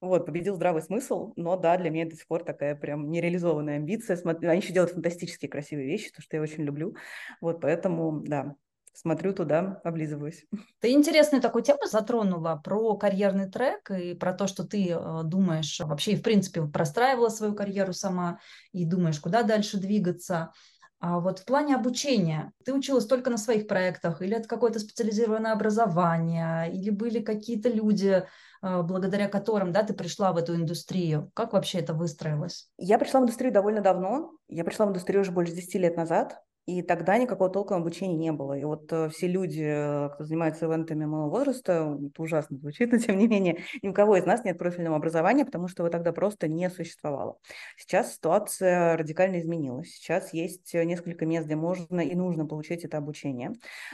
Вот, 0.00 0.26
победил 0.26 0.56
здравый 0.56 0.82
смысл, 0.82 1.32
но 1.36 1.56
да, 1.56 1.76
для 1.76 1.90
меня 1.90 2.06
до 2.06 2.16
сих 2.16 2.26
пор 2.26 2.44
такая 2.44 2.74
прям 2.74 3.10
нереализованная 3.10 3.76
амбиция. 3.76 4.18
Они 4.24 4.60
еще 4.60 4.72
делают 4.72 4.92
фантастические 4.92 5.50
красивые 5.50 5.86
вещи, 5.86 6.12
то, 6.12 6.22
что 6.22 6.36
я 6.36 6.42
очень 6.42 6.64
люблю. 6.64 6.94
Вот, 7.40 7.60
поэтому, 7.60 8.20
да, 8.20 8.56
смотрю 8.96 9.32
туда, 9.32 9.80
облизываюсь. 9.84 10.44
Ты 10.80 10.92
интересную 10.92 11.42
такую 11.42 11.62
тему 11.62 11.86
затронула 11.86 12.60
про 12.62 12.96
карьерный 12.96 13.50
трек 13.50 13.90
и 13.90 14.14
про 14.14 14.32
то, 14.32 14.46
что 14.46 14.64
ты 14.64 14.88
э, 14.90 15.20
думаешь, 15.24 15.80
вообще 15.80 16.12
и 16.12 16.16
в 16.16 16.22
принципе 16.22 16.62
простраивала 16.62 17.28
свою 17.28 17.54
карьеру 17.54 17.92
сама 17.92 18.38
и 18.72 18.84
думаешь, 18.84 19.20
куда 19.20 19.42
дальше 19.42 19.78
двигаться. 19.78 20.52
А 20.98 21.20
вот 21.20 21.40
в 21.40 21.44
плане 21.44 21.76
обучения, 21.76 22.52
ты 22.64 22.72
училась 22.72 23.06
только 23.06 23.28
на 23.28 23.36
своих 23.36 23.66
проектах, 23.66 24.22
или 24.22 24.34
это 24.34 24.48
какое-то 24.48 24.78
специализированное 24.78 25.52
образование, 25.52 26.72
или 26.72 26.88
были 26.88 27.20
какие-то 27.20 27.68
люди, 27.68 28.24
э, 28.62 28.82
благодаря 28.82 29.28
которым 29.28 29.72
да, 29.72 29.82
ты 29.82 29.92
пришла 29.92 30.32
в 30.32 30.38
эту 30.38 30.54
индустрию? 30.56 31.30
Как 31.34 31.52
вообще 31.52 31.80
это 31.80 31.92
выстроилось? 31.92 32.70
Я 32.78 32.98
пришла 32.98 33.20
в 33.20 33.24
индустрию 33.24 33.52
довольно 33.52 33.82
давно. 33.82 34.32
Я 34.48 34.64
пришла 34.64 34.86
в 34.86 34.88
индустрию 34.88 35.20
уже 35.20 35.32
больше 35.32 35.52
10 35.52 35.74
лет 35.74 35.96
назад. 35.96 36.40
И 36.66 36.82
тогда 36.82 37.16
никакого 37.16 37.48
толком 37.48 37.82
обучения 37.82 38.16
не 38.16 38.32
было. 38.32 38.58
И 38.58 38.64
вот 38.64 38.92
э, 38.92 39.08
все 39.10 39.28
люди, 39.28 39.62
э, 39.64 40.08
кто 40.12 40.24
занимается 40.24 40.66
ивентами 40.66 41.04
моего 41.04 41.30
возраста, 41.30 41.96
это 42.04 42.20
ужасно 42.20 42.56
звучит, 42.56 42.90
но 42.92 42.98
тем 42.98 43.18
не 43.18 43.28
менее, 43.28 43.62
ни 43.82 43.88
у 43.88 43.92
кого 43.92 44.16
из 44.16 44.26
нас 44.26 44.42
нет 44.44 44.58
профильного 44.58 44.96
образования, 44.96 45.44
потому 45.44 45.68
что 45.68 45.84
его 45.84 45.92
тогда 45.92 46.12
просто 46.12 46.48
не 46.48 46.68
существовало. 46.68 47.38
Сейчас 47.76 48.14
ситуация 48.14 48.96
радикально 48.96 49.38
изменилась. 49.38 49.90
Сейчас 49.90 50.32
есть 50.32 50.74
несколько 50.74 51.24
мест, 51.24 51.46
где 51.46 51.54
можно 51.54 52.00
и 52.00 52.16
нужно 52.16 52.46
получить 52.46 52.84
это 52.84 52.98
обучение. 52.98 53.52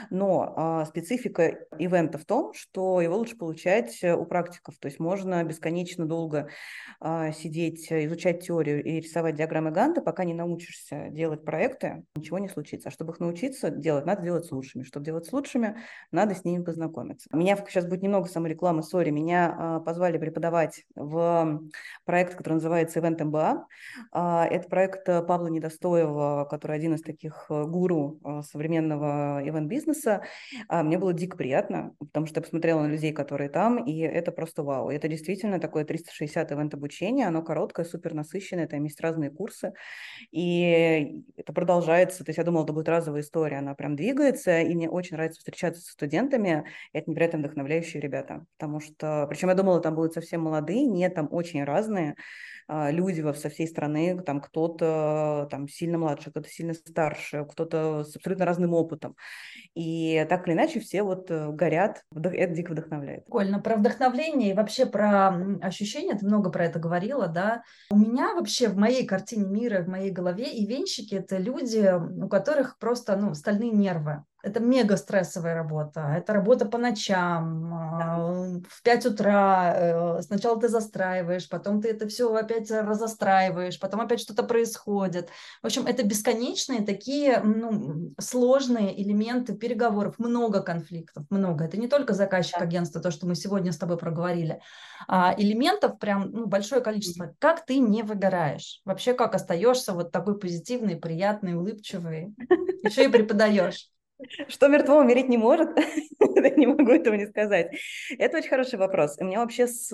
Но 0.09 0.55
а, 0.57 0.87
специфика 0.87 1.59
ивента 1.79 2.17
в 2.17 2.25
том, 2.25 2.55
что 2.55 3.03
его 3.03 3.17
лучше 3.19 3.37
получать 3.37 4.03
у 4.03 4.25
практиков. 4.25 4.79
То 4.79 4.89
есть 4.89 4.99
можно 4.99 5.45
бесконечно 5.45 6.07
долго 6.07 6.49
сидеть, 7.03 7.93
изучать 7.93 8.47
теорию 8.47 8.83
и 8.83 9.01
рисовать 9.01 9.35
диаграммы 9.35 9.73
Ганта, 9.73 10.01
пока 10.01 10.25
не 10.25 10.35
научишься 10.35 11.09
делать 11.11 11.45
проекты, 11.45 12.05
ничего 12.15 12.39
не 12.39 12.49
случится 12.49 12.62
случиться. 12.63 12.89
А 12.89 12.93
чтобы 12.93 13.13
их 13.13 13.21
научиться 13.21 13.71
делать, 13.71 14.07
надо 14.07 14.23
делать 14.23 14.45
с 14.47 14.53
лучшими. 14.53 14.85
Чтобы 14.85 15.05
делать 15.05 15.27
с 15.27 15.33
лучшими, 15.33 15.77
надо 16.11 16.35
с 16.35 16.45
ними 16.45 16.63
познакомиться. 16.63 17.29
Меня 17.33 17.57
сейчас 17.57 17.87
будет 17.87 18.03
немного 18.03 18.29
саморекламы, 18.29 18.83
сори. 18.83 19.11
Меня 19.11 19.55
а, 19.59 19.81
позвали 19.81 20.19
преподавать 20.19 20.85
в 20.95 21.61
проект, 22.05 22.35
который 22.35 22.55
называется 22.55 23.01
Event 23.01 23.19
MBA. 23.19 23.65
А, 24.13 24.47
это 24.47 24.69
проект 24.69 25.05
Павла 25.05 25.49
Недостоева, 25.49 26.47
который 26.49 26.77
один 26.77 26.95
из 26.95 27.03
таких 27.03 27.47
э, 27.51 27.65
гуру 27.65 28.21
а, 28.25 28.43
современного 28.43 29.43
ивент-бизнеса. 29.45 30.23
А, 30.69 30.83
мне 30.83 30.99
было 30.99 31.13
дико 31.13 31.37
приятно, 31.37 31.95
потому 31.99 32.27
что 32.27 32.39
я 32.39 32.43
посмотрела 32.43 32.83
на 32.83 32.87
людей, 32.87 33.13
которые 33.13 33.51
там, 33.51 33.85
и 33.85 33.99
это 33.99 34.33
просто 34.33 34.63
вау. 34.63 34.91
Это 34.91 35.09
действительно 35.09 35.59
такое 35.59 35.85
360 35.85 36.53
ивент-обучение, 36.53 37.27
оно 37.27 37.43
короткое, 37.43 37.85
супер 37.85 38.15
насыщенное, 38.15 38.69
там 38.69 38.85
есть 38.85 39.01
разные 39.01 39.31
курсы, 39.31 39.73
и 40.31 41.23
это 41.37 41.53
продолжается. 41.53 42.25
То 42.25 42.31
есть 42.31 42.39
я 42.39 42.45
думала, 42.53 42.65
это 42.65 42.73
будет 42.73 42.89
разовая 42.89 43.23
история, 43.23 43.59
она 43.59 43.75
прям 43.75 43.97
двигается, 43.97 44.61
и 44.61 44.75
мне 44.75 44.89
очень 44.89 45.17
нравится 45.17 45.39
встречаться 45.39 45.83
со 45.83 45.93
студентами, 45.93 46.65
это 46.93 47.11
невероятно 47.11 47.39
вдохновляющие 47.41 48.01
ребята, 48.01 48.45
потому 48.59 48.81
что, 48.81 49.27
причем 49.29 49.49
я 49.49 49.55
думала, 49.55 49.81
там 49.81 49.95
будут 49.95 50.13
совсем 50.13 50.43
молодые, 50.43 50.87
нет, 50.87 51.15
там 51.15 51.29
очень 51.31 51.65
разные 51.65 52.15
люди 52.91 53.21
со 53.35 53.49
всей 53.49 53.67
страны, 53.67 54.21
там 54.23 54.41
кто-то 54.41 55.49
там 55.51 55.69
сильно 55.69 55.99
младше, 55.99 56.31
кто-то 56.31 56.49
сильно 56.49 56.75
старше, 56.75 57.45
кто-то 57.51 58.05
с 58.05 58.17
абсолютно 58.17 58.45
разным 58.45 58.75
опытом, 58.75 59.17
и 59.75 60.25
так 60.29 60.47
или 60.47 60.55
иначе 60.55 60.81
все 60.81 61.03
вот 61.03 61.31
э, 61.31 61.51
горят, 61.51 62.03
это 62.15 62.55
дико 62.55 62.73
вдохновляет. 62.73 63.25
Прикольно, 63.25 63.61
про 63.61 63.77
вдохновление 63.77 64.51
и 64.51 64.55
вообще 64.55 64.87
про 64.87 65.29
ощущения, 65.63 66.17
ты 66.17 66.27
много 66.27 66.51
про 66.51 66.67
это 66.67 66.79
говорила, 66.79 67.29
да, 67.29 67.63
у 67.91 67.97
меня 67.97 68.35
вообще 68.35 68.69
в 68.69 68.77
моей 68.77 69.07
картине 69.07 69.47
мира, 69.47 69.83
в 69.83 69.89
моей 69.89 70.11
голове 70.11 70.51
и 70.53 70.67
венщики 70.67 71.15
это 71.15 71.39
люди, 71.39 71.93
у 72.23 72.29
которых 72.29 72.79
просто 72.79 73.17
ну, 73.17 73.35
стальные 73.35 73.71
нервы. 73.71 74.25
Это 74.43 74.59
мега 74.59 74.97
стрессовая 74.97 75.55
работа. 75.55 76.15
Это 76.17 76.33
работа 76.33 76.67
по 76.67 76.77
ночам, 76.77 77.71
да. 77.71 78.61
в 78.69 78.83
5 78.83 79.07
утра. 79.07 79.73
Э, 79.77 80.23
сначала 80.23 80.61
ты 80.61 80.69
застраиваешь, 80.69 81.49
потом 81.49 81.81
ты 81.81 81.91
это 81.91 82.09
все 82.09 82.35
опять 82.35 82.69
разостраиваешь, 82.69 83.79
потом 83.79 84.01
опять 84.01 84.21
что-то 84.21 84.43
происходит. 84.43 85.29
В 85.63 85.67
общем, 85.67 85.87
это 85.87 86.03
бесконечные 86.03 86.85
такие 86.85 87.39
ну, 87.39 88.13
сложные 88.19 89.01
элементы 89.01 89.55
переговоров. 89.55 90.19
Много 90.19 90.61
конфликтов, 90.61 91.25
много. 91.31 91.65
Это 91.65 91.77
не 91.77 91.87
только 91.87 92.13
заказчик 92.13 92.59
да. 92.59 92.65
агентства, 92.65 93.01
то, 93.01 93.13
что 93.13 93.29
мы 93.29 93.37
сегодня 93.37 93.71
с 93.71 93.79
тобой 93.79 93.97
проговорили. 93.97 94.61
А 95.07 95.35
элементов 95.39 96.01
прям 96.01 96.33
ну, 96.33 96.47
большое 96.47 96.81
количество. 96.81 97.33
Как 97.39 97.65
ты 97.65 97.79
не 97.79 98.03
выгораешь? 98.03 98.81
Вообще, 98.85 99.15
как 99.15 99.37
остаешься 99.37 99.93
вот 99.93 100.11
такой 100.11 100.37
позитивный, 100.37 100.97
приятный, 100.97 101.55
улыбчивый? 101.55 102.35
Еще 102.83 103.05
и 103.05 103.09
преподаешь. 103.09 103.92
Что 104.49 104.69
мертво 104.69 105.01
умереть 105.01 105.29
не 105.29 105.37
может? 105.37 105.71
не 106.57 106.67
могу 106.67 106.91
этого 106.93 107.15
не 107.15 107.27
сказать. 107.27 107.73
Это 108.19 108.39
очень 108.39 108.49
хороший 108.49 108.79
вопрос. 108.79 109.17
У 109.19 109.25
меня 109.25 109.41
вообще 109.41 109.67
с 109.67 109.91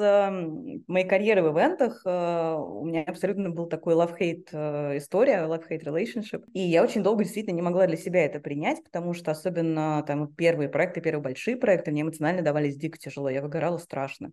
моей 0.86 1.06
карьеры 1.06 1.42
в 1.42 1.52
ивентах 1.52 2.02
э, 2.04 2.54
у 2.58 2.84
меня 2.84 3.02
абсолютно 3.02 3.50
был 3.50 3.66
такой 3.66 3.94
love-hate 3.94 4.48
э, 4.52 4.98
история, 4.98 5.46
love-hate 5.46 5.84
relationship. 5.84 6.44
И 6.52 6.60
я 6.60 6.82
очень 6.82 7.02
долго 7.02 7.24
действительно 7.24 7.56
не 7.56 7.62
могла 7.62 7.86
для 7.86 7.96
себя 7.96 8.24
это 8.24 8.40
принять, 8.40 8.82
потому 8.84 9.14
что 9.14 9.30
особенно 9.30 10.02
там 10.06 10.32
первые 10.34 10.68
проекты, 10.68 11.00
первые 11.00 11.22
большие 11.22 11.56
проекты 11.56 11.90
мне 11.90 12.02
эмоционально 12.02 12.42
давались 12.42 12.76
дико 12.76 12.98
тяжело. 12.98 13.28
Я 13.28 13.42
выгорала 13.42 13.78
страшно. 13.78 14.32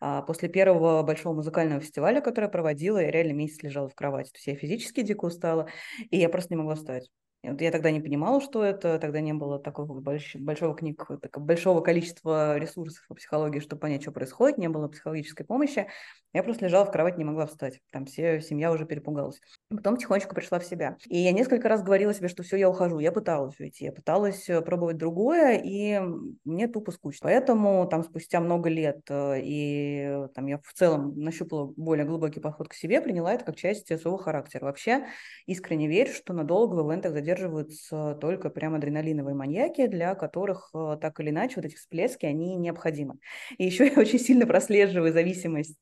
А 0.00 0.22
после 0.22 0.48
первого 0.48 1.02
большого 1.02 1.34
музыкального 1.34 1.80
фестиваля, 1.80 2.20
который 2.20 2.46
я 2.46 2.50
проводила, 2.50 2.98
я 2.98 3.10
реально 3.10 3.32
месяц 3.32 3.62
лежала 3.62 3.88
в 3.88 3.94
кровати. 3.94 4.30
То 4.30 4.36
есть 4.36 4.46
я 4.46 4.56
физически 4.56 5.02
дико 5.02 5.26
устала, 5.26 5.68
и 6.10 6.18
я 6.18 6.28
просто 6.28 6.54
не 6.54 6.58
могла 6.58 6.74
встать. 6.74 7.10
Я 7.42 7.70
тогда 7.70 7.90
не 7.90 8.00
понимала, 8.00 8.40
что 8.40 8.64
это, 8.64 8.98
тогда 8.98 9.20
не 9.20 9.32
было 9.32 9.58
такого 9.58 10.00
больш... 10.00 10.34
большого 10.34 10.74
книг, 10.74 11.06
большого 11.36 11.80
количества 11.80 12.58
ресурсов 12.58 13.06
по 13.06 13.14
психологии, 13.14 13.60
чтобы 13.60 13.80
понять, 13.80 14.02
что 14.02 14.10
происходит, 14.10 14.58
не 14.58 14.68
было 14.68 14.88
психологической 14.88 15.46
помощи. 15.46 15.86
Я 16.32 16.42
просто 16.42 16.64
лежала 16.64 16.84
в 16.84 16.90
кровати, 16.90 17.18
не 17.18 17.24
могла 17.24 17.46
встать. 17.46 17.80
Там 17.90 18.06
все, 18.06 18.40
семья 18.40 18.72
уже 18.72 18.84
перепугалась. 18.84 19.40
Потом 19.68 19.96
тихонечко 19.96 20.32
пришла 20.32 20.60
в 20.60 20.64
себя. 20.64 20.96
И 21.08 21.18
я 21.18 21.32
несколько 21.32 21.68
раз 21.68 21.82
говорила 21.82 22.14
себе, 22.14 22.28
что 22.28 22.44
все, 22.44 22.56
я 22.56 22.70
ухожу. 22.70 23.00
Я 23.00 23.10
пыталась 23.10 23.58
уйти, 23.58 23.86
я 23.86 23.92
пыталась 23.92 24.48
э, 24.48 24.60
пробовать 24.60 24.96
другое, 24.96 25.60
и 25.62 26.00
мне 26.44 26.68
тупо 26.68 26.92
скучно. 26.92 27.28
Поэтому 27.28 27.84
там 27.88 28.04
спустя 28.04 28.38
много 28.38 28.68
лет, 28.68 29.00
э, 29.08 29.40
и 29.42 30.28
там 30.36 30.46
я 30.46 30.58
в 30.58 30.72
целом 30.72 31.18
нащупала 31.18 31.72
более 31.76 32.06
глубокий 32.06 32.38
подход 32.38 32.68
к 32.68 32.74
себе, 32.74 33.00
приняла 33.00 33.34
это 33.34 33.44
как 33.44 33.56
часть 33.56 33.88
своего 33.88 34.16
характера. 34.18 34.66
Вообще 34.66 35.06
искренне 35.46 35.88
верю, 35.88 36.12
что 36.12 36.32
надолго 36.32 36.80
в 36.80 36.88
ивентах 36.88 37.14
поддерживаются 37.14 38.16
только 38.20 38.50
прям 38.50 38.76
адреналиновые 38.76 39.34
маньяки, 39.34 39.88
для 39.88 40.14
которых 40.14 40.70
э, 40.74 40.96
так 41.00 41.18
или 41.18 41.30
иначе 41.30 41.54
вот 41.56 41.64
эти 41.64 41.74
всплески, 41.74 42.24
они 42.24 42.54
необходимы. 42.54 43.16
И 43.58 43.64
еще 43.64 43.86
я 43.92 43.98
очень 43.98 44.20
сильно 44.20 44.46
прослеживаю 44.46 45.12
зависимость 45.12 45.76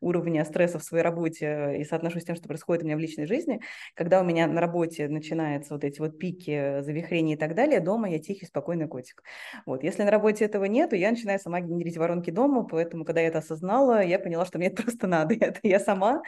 уровня 0.00 0.44
стресса 0.44 0.78
в 0.78 0.82
своей 0.84 1.04
работе 1.04 1.76
и 1.78 1.84
соотношу 1.84 2.20
с 2.20 2.24
тем, 2.24 2.36
что 2.36 2.48
происходит 2.48 2.82
у 2.82 2.86
меня 2.86 2.96
в 2.96 3.00
личной 3.06 3.26
жизни. 3.26 3.60
Когда 3.94 4.20
у 4.20 4.24
меня 4.24 4.46
на 4.46 4.60
работе 4.60 5.08
начинаются 5.08 5.74
вот 5.74 5.84
эти 5.84 6.00
вот 6.00 6.18
пики, 6.18 6.80
завихрения 6.82 7.34
и 7.34 7.38
так 7.38 7.54
далее, 7.54 7.80
дома 7.80 8.10
я 8.10 8.18
тихий, 8.18 8.46
спокойный 8.46 8.88
котик. 8.88 9.22
Вот. 9.64 9.82
Если 9.82 10.02
на 10.02 10.10
работе 10.10 10.44
этого 10.44 10.64
нет, 10.64 10.90
то 10.90 10.96
я 10.96 11.10
начинаю 11.10 11.38
сама 11.38 11.60
генерить 11.60 11.96
воронки 11.96 12.30
дома, 12.30 12.64
поэтому, 12.64 13.04
когда 13.04 13.20
я 13.20 13.28
это 13.28 13.38
осознала, 13.38 14.02
я 14.02 14.18
поняла, 14.18 14.44
что 14.44 14.58
мне 14.58 14.68
это 14.68 14.82
просто 14.82 15.06
надо. 15.06 15.34
Это 15.34 15.60
я 15.62 15.80
сама, 15.80 16.22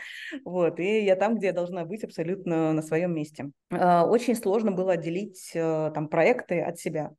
вот, 0.45 0.81
и 0.81 1.05
я 1.05 1.17
там, 1.17 1.37
где 1.37 1.49
я 1.49 1.53
должна 1.53 1.85
быть 1.85 2.05
абсолютно 2.05 2.73
на 2.73 2.83
своем 2.83 3.15
месте. 3.15 3.51
А, 3.71 4.07
очень 4.07 4.35
сложно 4.35 4.73
было 4.73 4.93
отделить 4.93 5.51
э, 5.55 5.91
там 5.95 6.09
проекты 6.09 6.61
от 6.61 6.79
себя. 6.79 7.13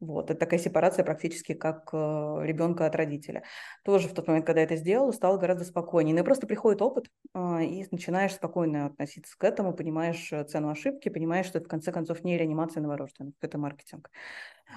Вот, 0.00 0.30
это 0.30 0.40
такая 0.40 0.58
сепарация 0.58 1.04
практически 1.04 1.52
как 1.52 1.90
э, 1.92 1.96
ребенка 2.42 2.86
от 2.86 2.96
родителя. 2.96 3.42
Тоже 3.84 4.08
в 4.08 4.14
тот 4.14 4.26
момент, 4.28 4.46
когда 4.46 4.60
я 4.60 4.66
это 4.66 4.76
сделала, 4.76 5.12
стало 5.12 5.36
гораздо 5.36 5.64
спокойнее. 5.64 6.14
Ну 6.14 6.22
и 6.22 6.24
просто 6.24 6.46
приходит 6.46 6.80
опыт, 6.80 7.10
э, 7.34 7.64
и 7.64 7.86
начинаешь 7.90 8.32
спокойно 8.32 8.86
относиться 8.86 9.36
к 9.36 9.44
этому, 9.44 9.74
понимаешь 9.74 10.32
э, 10.32 10.42
цену 10.44 10.70
ошибки, 10.70 11.10
понимаешь, 11.10 11.46
что 11.46 11.58
это 11.58 11.66
в 11.66 11.70
конце 11.70 11.92
концов 11.92 12.24
не 12.24 12.38
реанимация 12.38 12.82
новорожденных, 12.82 13.34
это 13.42 13.58
маркетинг. 13.58 14.10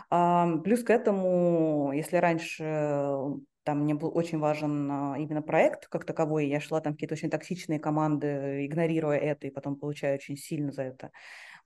А, 0.10 0.58
плюс 0.58 0.84
к 0.84 0.90
этому, 0.90 1.92
если 1.94 2.18
раньше 2.18 3.40
там 3.64 3.84
мне 3.84 3.94
был 3.94 4.12
очень 4.14 4.40
важен 4.40 4.92
а, 4.92 5.16
именно 5.18 5.42
проект 5.42 5.88
как 5.88 6.06
таковой. 6.06 6.48
Я 6.48 6.60
шла 6.60 6.82
там 6.82 6.94
какие-то 6.94 7.14
очень 7.14 7.30
токсичные 7.30 7.80
команды, 7.80 8.66
игнорируя 8.66 9.18
это, 9.18 9.48
и 9.48 9.52
потом 9.52 9.78
получаю 9.78 10.16
очень 10.16 10.36
сильно 10.38 10.72
за 10.72 10.84
это 10.84 11.12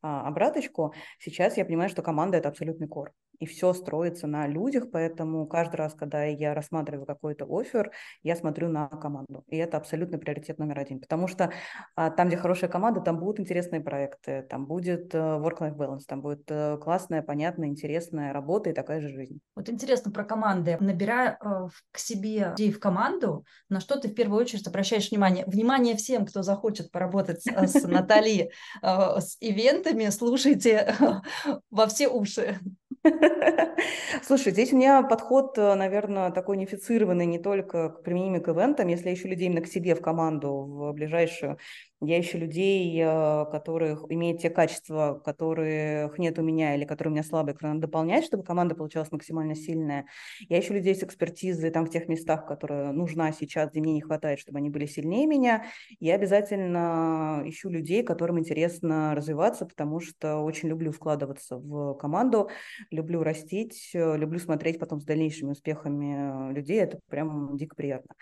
а, 0.01 0.27
обраточку. 0.27 0.93
Сейчас 1.19 1.57
я 1.57 1.65
понимаю, 1.65 1.89
что 1.89 2.03
команда– 2.03 2.37
это 2.37 2.49
абсолютный 2.49 2.87
кор 2.87 3.13
и 3.39 3.45
все 3.45 3.73
строится 3.73 4.27
на 4.27 4.47
людях, 4.47 4.85
поэтому 4.91 5.45
каждый 5.47 5.75
раз, 5.75 5.93
когда 5.93 6.23
я 6.23 6.53
рассматриваю 6.53 7.05
какой-то 7.05 7.45
офер, 7.49 7.91
я 8.23 8.35
смотрю 8.35 8.69
на 8.69 8.87
команду, 8.87 9.43
и 9.47 9.57
это 9.57 9.77
абсолютно 9.77 10.17
приоритет 10.17 10.57
номер 10.59 10.79
один, 10.79 10.99
потому 10.99 11.27
что 11.27 11.51
а, 11.95 12.09
там, 12.09 12.27
где 12.27 12.37
хорошая 12.37 12.69
команда, 12.69 13.01
там 13.01 13.19
будут 13.19 13.39
интересные 13.39 13.81
проекты, 13.81 14.43
там 14.49 14.65
будет 14.65 15.13
э, 15.13 15.17
work-life 15.17 15.75
balance, 15.75 16.01
там 16.07 16.21
будет 16.21 16.43
э, 16.49 16.77
классная, 16.77 17.21
понятная, 17.21 17.67
интересная 17.67 18.33
работа 18.33 18.69
и 18.69 18.73
такая 18.73 19.01
же 19.01 19.09
жизнь. 19.09 19.39
Вот 19.55 19.69
интересно 19.69 20.11
про 20.11 20.23
команды. 20.23 20.77
Набирая 20.79 21.37
э, 21.43 21.67
к 21.91 21.97
себе 21.97 22.49
людей 22.49 22.71
в 22.71 22.79
команду, 22.79 23.45
на 23.69 23.79
что 23.79 23.99
ты 23.99 24.09
в 24.09 24.15
первую 24.15 24.41
очередь 24.41 24.67
обращаешь 24.67 25.11
внимание? 25.11 25.45
Внимание 25.45 25.95
всем, 25.95 26.25
кто 26.25 26.41
захочет 26.43 26.91
поработать 26.91 27.45
с 27.45 27.83
Натальей 27.83 28.51
с 28.81 29.37
ивентами, 29.39 30.09
слушайте 30.09 30.95
во 31.69 31.87
все 31.87 32.07
уши. 32.07 32.59
Слушай, 34.23 34.51
здесь 34.51 34.73
у 34.73 34.77
меня 34.77 35.01
подход, 35.03 35.57
э, 35.57 35.75
наверное, 35.75 36.31
такой 36.31 36.57
унифицированный 36.57 37.25
не 37.25 37.39
только 37.39 37.89
применимый 37.89 38.41
к 38.41 38.49
ивентам. 38.49 38.87
Если 38.87 39.09
я 39.09 39.13
ищу 39.13 39.27
людей 39.27 39.47
именно 39.47 39.61
к 39.61 39.67
себе 39.67 39.95
в 39.95 40.01
команду, 40.01 40.49
в 40.49 40.93
ближайшую, 40.93 41.57
я 42.01 42.19
ищу 42.19 42.37
людей, 42.37 42.95
э, 43.01 43.45
которых 43.51 44.05
имеют 44.09 44.39
те 44.41 44.49
качества, 44.51 45.19
которых 45.25 46.19
нет 46.19 46.37
у 46.37 46.43
меня 46.43 46.75
или 46.75 46.85
которые 46.85 47.11
у 47.11 47.13
меня 47.15 47.23
слабые, 47.23 47.55
которые 47.55 47.73
надо 47.73 47.87
дополнять, 47.87 48.25
чтобы 48.25 48.43
команда 48.43 48.75
получалась 48.75 49.11
максимально 49.11 49.55
сильная. 49.55 50.05
Я 50.47 50.59
ищу 50.59 50.73
людей 50.73 50.93
с 50.93 51.03
экспертизой 51.03 51.71
там 51.71 51.85
в 51.85 51.89
тех 51.89 52.07
местах, 52.07 52.45
которые 52.45 52.91
нужна 52.91 53.31
сейчас, 53.31 53.71
где 53.71 53.81
мне 53.81 53.93
не 53.93 54.01
хватает, 54.01 54.39
чтобы 54.39 54.59
они 54.59 54.69
были 54.69 54.85
сильнее 54.85 55.25
меня. 55.25 55.65
Я 55.99 56.15
обязательно 56.15 57.41
ищу 57.45 57.69
людей, 57.69 58.03
которым 58.03 58.37
интересно 58.39 59.15
развиваться, 59.15 59.65
потому 59.65 59.99
что 59.99 60.37
очень 60.37 60.69
люблю 60.69 60.91
вкладываться 60.91 61.57
в 61.57 61.95
команду, 61.95 62.49
люблю 62.91 63.23
растить, 63.23 63.89
э, 63.95 64.17
люблю 64.17 64.37
смотреть 64.39 64.79
потом 64.79 65.01
с 65.01 65.05
дальнейшими 65.05 65.51
успехами 65.51 66.53
людей. 66.53 66.79
Это 66.79 66.99
прям 67.09 67.57
дико 67.57 67.75
приятно. 67.75 68.13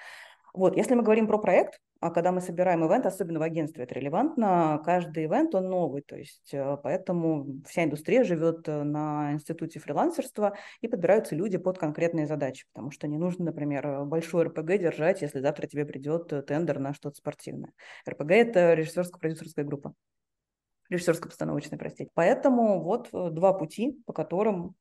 Вот, 0.56 0.78
если 0.78 0.96
мы 0.96 1.04
говорим 1.04 1.28
про 1.28 1.38
проект, 1.38 1.82
а 2.00 2.12
когда 2.12 2.32
мы 2.32 2.40
собираем 2.40 2.88
ивент, 2.88 3.06
особенно 3.06 3.40
в 3.40 3.42
агентстве 3.42 3.84
это 3.84 3.94
релевантно, 3.94 4.82
каждый 4.86 5.26
ивент, 5.26 5.54
он 5.54 5.70
новый, 5.70 6.02
то 6.02 6.16
есть 6.16 6.54
э, 6.54 6.78
поэтому 6.82 7.62
вся 7.68 7.84
индустрия 7.84 8.24
живет 8.24 8.66
э, 8.70 8.84
на 8.84 9.34
институте 9.34 9.80
фрилансерства 9.80 10.56
и 10.80 10.88
подбираются 10.88 11.36
люди 11.36 11.58
под 11.58 11.78
конкретные 11.78 12.26
задачи, 12.26 12.66
потому 12.72 12.90
что 12.92 13.06
не 13.08 13.18
нужно, 13.18 13.46
например, 13.46 14.06
большой 14.06 14.46
РПГ 14.46 14.78
держать, 14.78 15.22
если 15.22 15.42
завтра 15.42 15.68
тебе 15.68 15.86
придет 15.86 16.32
тендер 16.48 16.80
на 16.80 16.94
что-то 16.94 17.18
спортивное. 17.18 17.74
РПГ– 18.10 18.32
это 18.32 18.76
режиссерско-продюсерская 18.76 19.66
группа 19.66 19.94
режиссерско-постановочная, 20.90 21.78
простите. 21.78 22.12
Поэтому 22.14 22.82
вот 22.82 23.10
э, 23.12 23.30
два 23.32 23.52
пути, 23.54 24.02
по 24.06 24.14
которым 24.14 24.76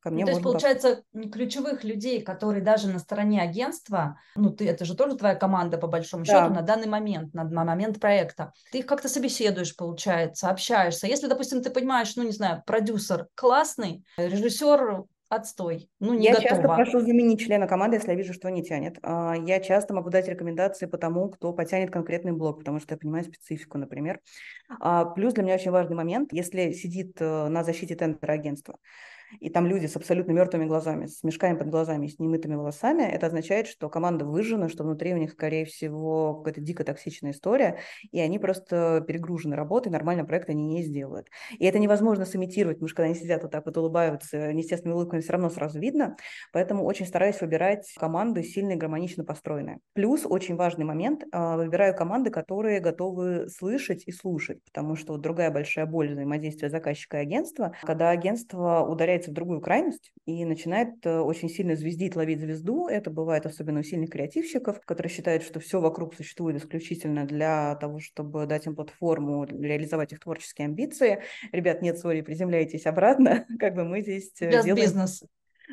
ко 0.00 0.10
мне 0.10 0.24
ну, 0.24 0.26
то 0.26 0.32
есть, 0.32 0.42
получается, 0.42 1.02
ключевых 1.32 1.84
людей, 1.84 2.22
которые 2.22 2.62
даже 2.62 2.88
на 2.88 2.98
стороне 2.98 3.42
агентства, 3.42 4.18
ну, 4.36 4.50
ты, 4.50 4.68
это 4.68 4.84
же 4.84 4.96
тоже 4.96 5.16
твоя 5.16 5.34
команда, 5.34 5.78
по 5.78 5.86
большому 5.86 6.24
да. 6.24 6.32
счету, 6.32 6.54
на 6.54 6.62
данный 6.62 6.88
момент, 6.88 7.34
на, 7.34 7.44
на 7.44 7.64
момент 7.64 8.00
проекта, 8.00 8.52
ты 8.70 8.78
их 8.78 8.86
как-то 8.86 9.08
собеседуешь, 9.08 9.76
получается, 9.76 10.48
общаешься. 10.48 11.06
Если, 11.06 11.26
допустим, 11.26 11.62
ты 11.62 11.70
понимаешь, 11.70 12.14
ну, 12.16 12.22
не 12.22 12.32
знаю, 12.32 12.62
продюсер 12.66 13.28
классный, 13.34 14.04
режиссер 14.16 15.04
отстой, 15.28 15.90
ну, 16.00 16.14
не 16.14 16.26
Я 16.26 16.34
готова. 16.34 16.48
часто 16.48 16.68
прошу 16.68 17.00
заменить 17.00 17.40
члена 17.40 17.66
команды, 17.66 17.96
если 17.96 18.10
я 18.10 18.16
вижу, 18.16 18.32
что 18.32 18.48
не 18.50 18.62
тянет. 18.62 18.98
А, 19.02 19.34
я 19.36 19.60
часто 19.60 19.94
могу 19.94 20.10
дать 20.10 20.28
рекомендации 20.28 20.86
по 20.86 20.96
тому, 20.96 21.28
кто 21.28 21.52
потянет 21.52 21.90
конкретный 21.90 22.32
блок, 22.32 22.58
потому 22.58 22.80
что 22.80 22.94
я 22.94 22.98
понимаю 22.98 23.24
специфику, 23.24 23.78
например. 23.78 24.20
А, 24.80 25.04
плюс 25.04 25.34
для 25.34 25.42
меня 25.42 25.54
очень 25.54 25.70
важный 25.70 25.96
момент, 25.96 26.32
если 26.32 26.72
сидит 26.72 27.16
э, 27.20 27.48
на 27.48 27.62
защите 27.62 27.94
тендера 27.94 28.32
агентства, 28.32 28.78
и 29.40 29.50
там 29.50 29.66
люди 29.66 29.86
с 29.86 29.96
абсолютно 29.96 30.32
мертвыми 30.32 30.66
глазами, 30.66 31.06
с 31.06 31.22
мешками 31.22 31.56
под 31.56 31.68
глазами 31.68 32.08
с 32.08 32.18
немытыми 32.18 32.54
волосами, 32.54 33.02
это 33.02 33.26
означает, 33.26 33.66
что 33.66 33.88
команда 33.88 34.24
выжжена, 34.24 34.68
что 34.68 34.84
внутри 34.84 35.14
у 35.14 35.16
них, 35.16 35.32
скорее 35.32 35.64
всего, 35.64 36.34
какая-то 36.34 36.60
дико 36.60 36.84
токсичная 36.84 37.32
история, 37.32 37.78
и 38.10 38.20
они 38.20 38.38
просто 38.38 39.04
перегружены 39.06 39.56
работой, 39.56 39.90
нормально 39.90 40.24
проект 40.24 40.50
они 40.50 40.64
не 40.64 40.82
сделают. 40.82 41.28
И 41.58 41.64
это 41.64 41.78
невозможно 41.78 42.24
сымитировать, 42.24 42.76
потому 42.76 42.88
что 42.88 42.96
когда 42.96 43.06
они 43.10 43.14
сидят 43.14 43.42
вот 43.42 43.52
так 43.52 43.66
вот 43.66 43.76
улыбаются, 43.76 44.52
неестественными 44.52 44.96
улыбками 44.96 45.20
все 45.20 45.32
равно 45.32 45.50
сразу 45.50 45.78
видно, 45.78 46.16
поэтому 46.52 46.84
очень 46.84 47.06
стараюсь 47.06 47.40
выбирать 47.40 47.92
команды 47.98 48.42
сильно 48.42 48.72
и 48.72 48.76
гармонично 48.76 49.24
построенные. 49.24 49.78
Плюс 49.94 50.22
очень 50.24 50.56
важный 50.56 50.84
момент, 50.84 51.24
а, 51.32 51.56
выбираю 51.56 51.94
команды, 51.94 52.30
которые 52.30 52.80
готовы 52.80 53.48
слышать 53.48 54.04
и 54.06 54.12
слушать, 54.12 54.64
потому 54.64 54.96
что 54.96 55.12
вот 55.12 55.20
другая 55.20 55.50
большая 55.50 55.86
боль 55.86 56.10
взаимодействия 56.10 56.70
заказчика 56.70 57.18
и 57.18 57.22
агентства, 57.22 57.74
когда 57.82 58.10
агентство 58.10 58.80
ударяет 58.88 59.17
ударяется 59.18 59.30
в 59.30 59.34
другую 59.34 59.60
крайность 59.60 60.12
и 60.26 60.44
начинает 60.44 61.04
э, 61.04 61.18
очень 61.20 61.48
сильно 61.48 61.74
звездить, 61.76 62.16
ловить 62.16 62.40
звезду. 62.40 62.86
Это 62.88 63.10
бывает 63.10 63.46
особенно 63.46 63.80
у 63.80 63.82
сильных 63.82 64.10
креативщиков, 64.10 64.80
которые 64.84 65.10
считают, 65.10 65.42
что 65.42 65.60
все 65.60 65.80
вокруг 65.80 66.14
существует 66.14 66.56
исключительно 66.56 67.26
для 67.26 67.76
того, 67.76 67.98
чтобы 67.98 68.46
дать 68.46 68.66
им 68.66 68.74
платформу, 68.74 69.44
реализовать 69.44 70.12
их 70.12 70.20
творческие 70.20 70.66
амбиции. 70.66 71.22
Ребят, 71.52 71.82
нет, 71.82 71.98
сори, 71.98 72.22
приземляйтесь 72.22 72.86
обратно, 72.86 73.46
как 73.58 73.74
бы 73.74 73.84
мы 73.84 74.02
здесь 74.02 74.32
э, 74.40 74.50
Just 74.50 74.64
делаем... 74.64 74.76
бизнес. 74.76 75.24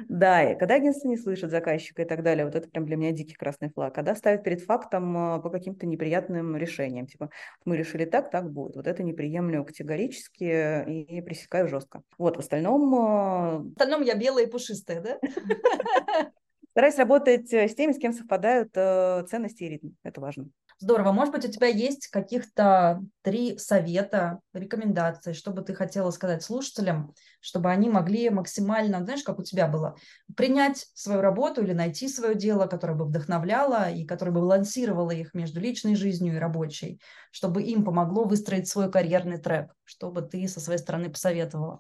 Да, 0.10 0.52
и 0.52 0.58
когда 0.58 0.76
агентство 0.76 1.08
не 1.08 1.18
слышит 1.18 1.52
заказчика 1.52 2.02
и 2.02 2.06
так 2.06 2.24
далее, 2.24 2.46
вот 2.46 2.56
это 2.56 2.70
прям 2.70 2.86
для 2.86 2.98
меня 2.98 3.12
дикий 3.12 3.36
красный 3.36 3.70
флаг. 3.70 3.96
Когда 3.96 4.16
ставят 4.16 4.44
перед 4.44 4.62
фактом 4.62 5.18
а, 5.18 5.40
по 5.40 5.50
каким-то 5.50 5.86
неприятным 5.86 6.58
решениям, 6.58 7.08
типа 7.08 7.30
мы 7.64 7.78
решили 7.78 8.06
так, 8.06 8.30
так 8.30 8.52
будет. 8.52 8.76
Вот 8.76 8.88
это 8.88 9.04
не 9.04 9.14
приемлю 9.14 9.64
категорически 9.64 10.84
и 10.90 11.22
пресекаю 11.22 11.68
жестко. 11.68 12.02
Вот, 12.18 12.36
в 12.36 12.40
остальном... 12.40 12.94
А, 12.96 13.60
в 13.60 13.72
остальном 13.72 14.02
я 14.02 14.16
белая 14.16 14.46
и 14.46 14.50
пушистая, 14.50 15.02
да? 15.02 15.20
Стараюсь 16.72 16.98
работать 16.98 17.54
э, 17.54 17.70
с 17.70 17.76
теми, 17.76 17.94
с 17.94 17.98
кем 17.98 18.12
совпадают 18.12 18.72
э, 18.76 19.24
ценности 19.30 19.64
и 19.64 19.70
ритм. 19.70 19.90
Это 20.04 20.20
важно. 20.20 20.50
Здорово. 20.78 21.14
Может 21.14 21.34
быть, 21.34 21.46
у 21.46 21.52
тебя 21.52 21.68
есть 21.68 22.08
каких-то 22.08 23.02
три 23.22 23.58
совета, 23.58 24.42
рекомендации, 24.54 25.32
что 25.32 25.52
бы 25.52 25.62
ты 25.62 25.74
хотела 25.74 26.12
сказать 26.12 26.44
слушателям, 26.44 27.14
чтобы 27.40 27.72
они 27.72 27.90
могли 27.90 28.30
максимально, 28.30 29.02
знаешь, 29.02 29.24
как 29.24 29.40
у 29.40 29.44
тебя 29.44 29.68
было, 29.70 29.96
принять 30.36 30.88
свою 30.94 31.22
работу 31.22 31.64
или 31.64 31.72
найти 31.72 32.10
свое 32.10 32.36
дело, 32.36 32.68
которое 32.68 32.94
бы 32.94 33.06
вдохновляло 33.06 33.90
и 33.90 34.06
которое 34.06 34.32
бы 34.32 34.42
балансировало 34.42 35.12
их 35.12 35.34
между 35.34 35.62
личной 35.62 35.96
жизнью 35.96 36.36
и 36.36 36.40
рабочей, 36.40 37.00
чтобы 37.32 37.64
им 37.64 37.86
помогло 37.86 38.26
выстроить 38.26 38.68
свой 38.68 38.92
карьерный 38.92 39.38
трек, 39.38 39.74
что 39.86 40.12
бы 40.12 40.24
ты 40.24 40.46
со 40.50 40.60
своей 40.60 40.80
стороны 40.80 41.10
посоветовала? 41.10 41.80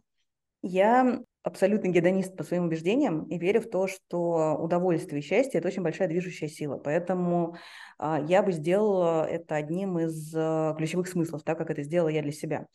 Я 0.62 1.19
абсолютный 1.45 1.91
гедонист 1.91 2.36
по 2.36 2.43
своим 2.43 2.65
убеждениям 2.65 3.23
и 3.25 3.38
верю 3.38 3.62
в 3.62 3.69
то, 3.69 3.88
что 3.88 4.58
удовольствие 4.60 5.21
и 5.21 5.23
счастье– 5.23 5.60
это 5.60 5.67
очень 5.67 5.84
большая 5.84 6.08
движущая 6.08 6.49
сила. 6.49 6.77
Поэтому 6.77 7.55
а, 7.99 8.19
я 8.27 8.41
бы 8.41 8.51
сделала 8.51 9.25
это 9.25 9.55
одним 9.55 9.99
из 9.99 10.34
а, 10.36 10.73
ключевых 10.73 11.08
смыслов, 11.08 11.43
так 11.43 11.58
как 11.58 11.69
это 11.69 11.84
сделала 11.84 12.10
я 12.10 12.23
для 12.23 12.31
себя. 12.31 12.65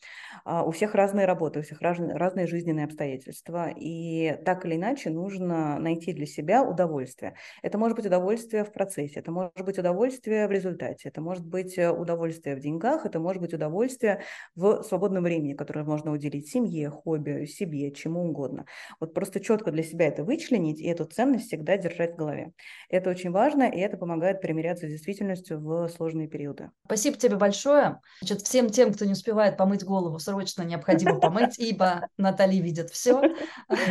А, 0.45 0.63
у 0.63 0.71
всех 0.71 0.95
разные 0.95 1.25
работы, 1.25 1.59
у 1.59 1.63
всех 1.63 1.81
разные 1.81 2.47
жизненные 2.47 2.85
обстоятельства, 2.85 3.69
и 3.75 4.37
так 4.45 4.65
или 4.65 4.75
иначе 4.75 5.09
нужно 5.09 5.77
найти 5.77 6.13
для 6.13 6.25
себя 6.25 6.63
удовольствие. 6.63 7.35
Это 7.61 7.77
может 7.77 7.97
быть 7.97 8.05
удовольствие 8.05 8.63
в 8.63 8.71
процессе, 8.71 9.19
это 9.19 9.31
может 9.31 9.65
быть 9.65 9.77
удовольствие 9.77 10.47
в 10.47 10.51
результате, 10.51 11.09
это 11.09 11.19
может 11.19 11.45
быть 11.45 11.77
э, 11.77 11.91
удовольствие 11.91 12.55
в 12.55 12.59
деньгах, 12.59 13.05
это 13.05 13.19
может 13.19 13.41
быть 13.41 13.53
удовольствие 13.53 14.23
в 14.55 14.81
свободном 14.83 15.23
времени, 15.23 15.53
которое 15.53 15.83
можно 15.83 16.11
уделить 16.11 16.49
семье, 16.49 16.89
хобби, 16.89 17.45
себе, 17.45 17.91
чему 17.91 18.29
угодно. 18.29 18.60
Вот 18.99 19.13
просто 19.13 19.39
четко 19.39 19.71
для 19.71 19.83
себя 19.83 20.07
это 20.07 20.23
вычленить 20.23 20.79
и 20.79 20.87
эту 20.87 21.05
ценность 21.05 21.47
всегда 21.47 21.77
держать 21.77 22.13
в 22.13 22.17
голове. 22.17 22.53
Это 22.89 23.09
очень 23.09 23.31
важно, 23.31 23.63
и 23.63 23.79
это 23.79 23.97
помогает 23.97 24.41
примиряться 24.41 24.87
с 24.87 24.89
действительностью 24.89 25.59
в 25.59 25.89
сложные 25.89 26.27
периоды. 26.27 26.71
Спасибо 26.85 27.17
тебе 27.17 27.35
большое. 27.35 27.99
Значит, 28.21 28.41
всем 28.41 28.69
тем, 28.69 28.93
кто 28.93 29.05
не 29.05 29.13
успевает 29.13 29.57
помыть 29.57 29.83
голову, 29.83 30.19
срочно 30.19 30.63
необходимо 30.63 31.19
помыть, 31.19 31.57
ибо 31.59 32.07
Натали 32.17 32.57
видит 32.57 32.89
все. 32.89 33.21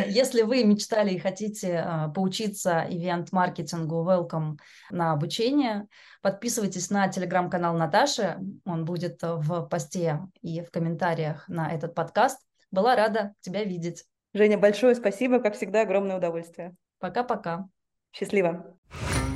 Если 0.07 0.43
вы 0.43 0.65
мечтали 0.65 1.15
и 1.15 1.19
хотите 1.19 1.79
а, 1.79 2.09
поучиться 2.09 2.87
ивент-маркетингу, 2.89 4.05
welcome 4.05 4.57
на 4.91 5.13
обучение, 5.13 5.87
подписывайтесь 6.23 6.91
на 6.91 7.09
телеграм-канал 7.09 7.77
Наташи, 7.77 8.37
он 8.65 8.85
будет 8.85 9.19
в 9.23 9.67
посте 9.69 10.21
и 10.43 10.63
в 10.63 10.71
комментариях 10.71 11.49
на 11.49 11.73
этот 11.73 11.95
подкаст. 11.95 12.41
Была 12.71 12.95
рада 12.95 13.35
тебя 13.41 13.65
видеть. 13.65 14.05
Женя, 14.33 14.59
большое 14.59 14.95
спасибо, 14.95 15.41
как 15.41 15.55
всегда, 15.57 15.83
огромное 15.83 16.17
удовольствие. 16.17 16.75
Пока-пока. 17.01 17.67
Счастливо. 18.13 18.77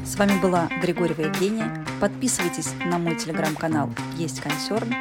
С 0.04 0.16
вами 0.16 0.40
была 0.40 0.68
Григорьева 0.83 1.22
Евгения. 1.22 1.85
Подписывайтесь 2.00 2.72
на 2.85 2.98
мой 2.98 3.16
телеграм-канал 3.16 3.88
«Есть 4.16 4.40
консерн» 4.40 4.92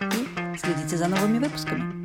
и 0.00 0.56
следите 0.56 0.96
за 0.96 1.08
новыми 1.08 1.38
выпусками. 1.38 1.99